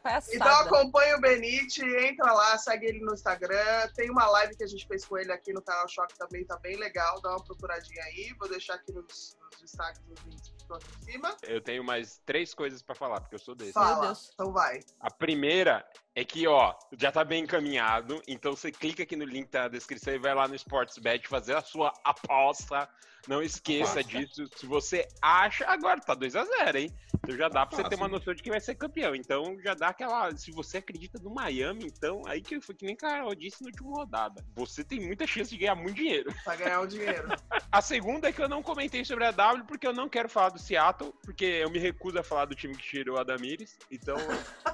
palhaçada. 0.06 0.36
Então 0.36 0.60
acompanha 0.62 1.18
o 1.18 1.22
Benite, 1.22 1.84
entra 1.84 2.32
lá, 2.32 2.58
segue 2.58 2.86
ele 2.86 3.00
no 3.00 3.14
Instagram. 3.14 3.90
Tem 3.96 4.10
uma 4.10 4.28
live 4.28 4.56
que 4.56 4.64
a 4.64 4.68
gente 4.68 4.88
fez 4.88 5.04
com 5.04 5.18
ele 5.18 5.32
aqui 5.32 5.52
no 5.52 5.62
canal 5.62 5.88
Choque 5.88 6.16
também, 6.18 6.46
tá 6.46 6.58
bem 6.58 6.78
legal. 6.78 7.20
Dá 7.22 7.32
uma 7.32 7.44
procuradinha 7.44 8.04
aí. 8.04 8.34
Vou 8.38 8.48
deixar 8.48 8.76
aqui 8.76 8.92
nos, 8.92 9.36
nos 9.52 9.62
destaques 9.62 10.02
dos 10.04 10.20
links 10.24 10.50
que 10.50 10.58
estão 10.58 10.78
aqui 10.78 10.88
em 11.00 11.12
cima. 11.12 11.36
Eu 11.44 11.62
tenho 11.62 11.84
mais 11.84 12.22
três 12.26 12.54
coisas 12.54 12.82
pra 12.82 12.96
falar, 12.96 13.22
porque 13.22 13.36
eu 13.36 13.40
sou 13.40 13.56
desse. 13.56 13.74
Fala. 13.74 14.08
Deus. 14.08 14.32
Então 14.34 14.52
vai. 14.52 14.80
A 15.00 15.12
primeira 15.12 15.86
é 16.16 16.24
que, 16.24 16.48
ó, 16.48 16.74
já 16.98 17.12
tá 17.12 17.24
bem 17.24 17.44
encaminhado. 17.44 18.22
Então 18.28 18.56
você 18.56 18.72
clica 18.72 19.04
aqui 19.04 19.16
no 19.16 19.26
link 19.26 19.50
da 19.50 19.68
descrição 19.68 20.14
e 20.14 20.20
vai 20.20 20.34
lá 20.34 20.48
no 20.48 20.56
Sportsbet 20.56 21.28
fazer 21.28 21.56
a 21.56 21.62
sua 21.62 21.94
aposta. 22.04 22.90
Não 23.28 23.42
esqueça 23.42 24.00
Aposta. 24.00 24.04
disso. 24.04 24.48
Se 24.56 24.66
você 24.66 25.08
acha. 25.22 25.66
Agora 25.68 26.00
tá 26.00 26.16
2x0, 26.16 26.76
hein? 26.76 26.92
Então 27.16 27.36
já 27.36 27.50
dá 27.50 27.66
pra 27.66 27.78
você 27.78 27.90
ter 27.90 27.96
uma 27.96 28.08
noção 28.08 28.34
de 28.34 28.44
que 28.44 28.50
vai 28.50 28.60
ser 28.60 28.76
campeão. 28.76 29.16
Então 29.16 29.58
já 29.64 29.74
dá 29.74 29.88
aquela. 29.88 30.36
Se 30.38 30.52
você 30.52 30.78
acredita 30.78 31.20
no 31.20 31.34
Miami, 31.34 31.86
então 31.86 32.22
aí 32.28 32.42
que 32.42 32.62
foi 32.62 32.76
que 32.76 32.86
nem 32.86 32.96
Carol 32.96 33.34
disse 33.34 33.64
na 33.64 33.68
última 33.70 33.92
rodada. 33.92 34.46
Você 34.56 34.84
tem 34.84 35.00
muita 35.00 35.26
chance 35.26 35.50
de 35.50 35.58
ganhar 35.58 35.76
muito 35.76 35.96
dinheiro. 35.96 36.34
Pra 36.44 36.56
ganhar 36.56 36.82
o 36.82 36.88
dinheiro. 36.88 37.28
A 37.72 37.82
segunda 37.82 38.30
é 38.30 38.32
que 38.32 38.42
eu 38.42 38.48
não 38.48 38.64
comentei 38.64 39.04
sobre 39.04 39.26
a 39.26 39.32
W 39.36 39.66
porque 39.66 39.86
eu 39.86 39.94
não 39.94 40.10
quero 40.10 40.28
falar 40.30 40.50
do 40.50 40.60
Seattle, 40.60 41.14
porque 41.24 41.46
eu 41.46 41.70
me 41.70 41.78
recuso 41.80 42.18
a 42.18 42.24
falar 42.24 42.46
do 42.46 42.56
time 42.56 42.76
que 42.76 42.84
tirou 42.84 43.18
a 43.18 43.24
Damires. 43.24 43.78
Então, 43.92 44.18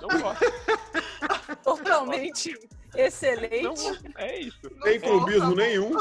não 0.02 0.22
gosto. 0.22 0.46
Totalmente 1.64 2.56
Então, 2.90 3.06
excelente. 3.06 4.00
é 4.16 4.40
isso. 4.40 4.60
Volta, 4.70 5.00
clubismo 5.00 5.56
nenhum. 5.56 5.92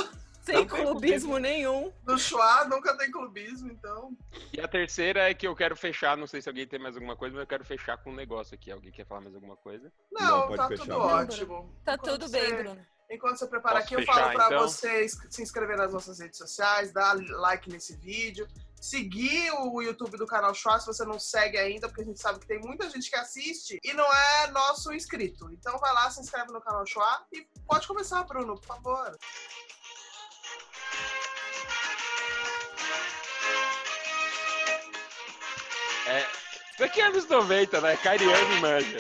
Sem 0.51 0.61
não 0.61 0.67
tem 0.67 0.85
clubismo 0.85 1.39
nenhum. 1.39 1.93
No 2.07 2.19
Chua 2.19 2.65
nunca 2.67 2.97
tem 2.97 3.11
clubismo, 3.11 3.71
então. 3.71 4.17
E 4.53 4.61
a 4.61 4.69
terceira 4.69 5.31
é 5.31 5.35
que 5.35 5.47
eu 5.47 5.55
quero 5.57 5.77
fechar, 5.77 6.17
não 6.17 6.27
sei 6.27 6.41
se 6.43 6.49
alguém 6.49 6.67
tem 6.67 6.79
mais 6.81 6.95
alguma 6.97 7.17
coisa, 7.17 7.35
mas 7.35 7.43
eu 7.43 7.47
quero 7.49 7.65
fechar 7.65 7.97
com 7.99 8.11
um 8.11 8.15
negócio 8.15 8.55
aqui. 8.55 8.71
Alguém 8.71 8.93
quer 8.93 9.07
falar 9.07 9.21
mais 9.23 9.35
alguma 9.35 9.57
coisa? 9.57 9.93
Não, 10.11 10.27
Não, 10.41 10.43
pode 10.49 10.57
tá 10.57 10.69
fechar, 10.69 10.83
tudo 10.85 10.95
Bruno. 10.99 11.15
ótimo. 11.15 11.81
Tá 11.85 11.95
Enquanto 11.95 12.11
tudo 12.13 12.29
bem, 12.31 12.43
você- 12.49 12.63
Bruno. 12.63 12.87
Enquanto 13.13 13.39
você 13.39 13.47
prepara 13.49 13.75
Posso 13.81 13.87
aqui, 13.87 13.95
eu 13.95 13.99
fechar, 14.01 14.15
falo 14.15 14.33
pra 14.35 14.47
então? 14.47 14.61
vocês 14.69 15.19
se 15.31 15.43
inscrever 15.43 15.77
nas 15.77 15.93
nossas 15.93 16.21
redes 16.21 16.39
sociais, 16.39 16.93
dar 16.93 17.17
like 17.17 17.69
nesse 17.69 17.97
vídeo, 17.97 18.47
seguir 18.81 19.51
o 19.51 19.83
YouTube 19.83 20.17
do 20.17 20.27
canal 20.27 20.55
Chua 20.55 20.79
se 20.79 20.87
você 20.87 21.05
não 21.05 21.19
segue 21.19 21.59
ainda, 21.59 21.89
porque 21.89 22.03
a 22.03 22.05
gente 22.05 22.21
sabe 22.21 22.39
que 22.39 22.47
tem 22.47 22.61
muita 22.61 22.89
gente 22.89 23.11
que 23.11 23.17
assiste 23.17 23.81
e 23.83 23.93
não 23.95 24.07
é 24.15 24.51
nosso 24.53 24.93
inscrito. 24.93 25.51
Então 25.51 25.77
vai 25.79 25.93
lá, 25.93 26.09
se 26.09 26.21
inscreve 26.21 26.53
no 26.53 26.61
canal 26.61 26.87
Chua 26.87 27.27
e 27.33 27.45
pode 27.67 27.85
começar, 27.89 28.23
Bruno, 28.23 28.55
por 28.55 28.65
favor. 28.65 29.19
É. 36.11 36.27
Isso 36.73 36.83
aqui 36.85 37.01
é 37.01 37.05
anos 37.07 37.27
90, 37.29 37.81
né? 37.81 37.97
Cariano 37.99 38.61
manja. 38.61 38.99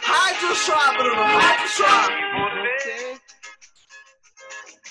Rádio 0.00 0.54
Chua, 0.54 0.92
Bruno, 0.94 1.22
Rádio! 1.22 1.66
Você 2.78 3.20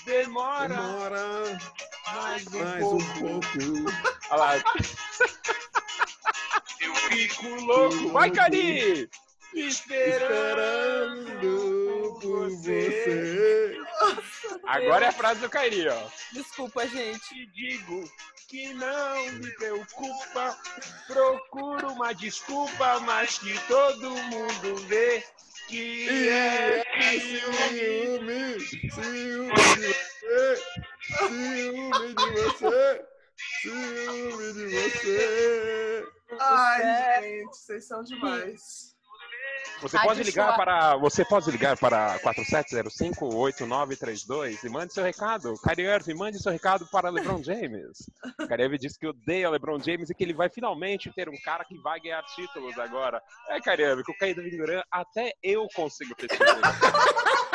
demora 0.06 0.76
Demora 0.76 1.60
mais 2.14 2.46
um 2.48 2.64
mais 2.64 2.80
pouco. 2.80 2.98
um 2.98 3.40
pouco. 3.40 3.50
Olha 4.30 4.40
lá. 4.40 4.56
Eu 6.82 6.96
fico 6.96 7.48
louco. 7.48 8.10
Vai, 8.10 8.30
Cari! 8.30 9.10
Esperando 9.56 11.26
Esperando 11.46 12.20
por 12.22 12.50
você. 12.50 13.78
Agora 14.68 15.06
é 15.06 15.08
a 15.08 15.14
frase 15.14 15.40
do 15.40 15.50
Kairi, 15.50 15.88
ó. 15.88 16.08
Desculpa, 16.32 16.86
gente. 16.88 17.20
Te 17.30 17.46
digo 17.48 18.04
que 18.48 18.74
não 18.74 19.32
me 19.34 19.52
preocupa. 19.56 20.58
Procuro 21.08 21.90
uma 21.94 22.14
desculpa, 22.14 23.00
mas 23.02 23.38
que 23.40 23.58
todo 23.68 24.10
mundo 24.10 24.76
vê 24.88 25.24
que 25.68 26.08
E 26.08 26.30
é 26.30 26.80
é 26.80 27.20
ciúme. 27.20 28.60
ciúme, 28.60 29.54
de 29.54 29.88
você, 29.88 30.64
ciúme 31.18 32.14
de 32.14 32.32
você, 32.32 33.06
ciúme 33.62 34.54
de 34.54 34.66
você. 34.68 36.08
Ai, 36.40 37.22
gente, 37.24 37.58
vocês 37.58 37.88
são 37.88 38.04
demais. 38.04 38.95
Você 39.82 40.00
pode 40.00 40.24
ligar 40.24 40.56
para 40.56 40.96
você 40.98 41.26
pode 41.26 41.52
ligar 41.52 41.78
para 41.78 42.18
47058932 42.20 44.64
e 44.64 44.70
mande 44.70 44.94
seu 44.94 45.04
recado. 45.04 45.54
Kyrie 45.62 45.88
Irving, 45.88 46.16
mande 46.16 46.40
seu 46.40 46.52
recado 46.52 46.88
para 46.88 47.10
LeBron 47.10 47.42
James. 47.44 48.10
Kyrie 48.48 48.66
Irving 48.66 48.78
disse 48.78 49.00
que 49.00 49.08
odeia 49.08 49.50
LeBron 49.50 49.80
James 49.80 50.10
e 50.10 50.16
que 50.16 50.24
ele 50.24 50.34
vai 50.34 50.50
finalmente 50.50 51.12
ter 51.14 51.30
um 51.30 51.40
cara 51.44 51.64
que 51.66 51.78
vai 51.80 52.00
ganhar 52.00 52.24
títulos 52.24 52.78
agora. 52.80 53.22
É, 53.50 53.60
Kyrie 53.60 53.86
Irving, 53.86 54.04
com 54.04 54.12
o 54.12 54.18
Kyrie 54.18 54.46
Irving 54.46 54.82
até 54.92 55.34
eu 55.44 55.68
consigo 55.76 56.16
ter 56.16 56.28
títulos. 56.28 56.56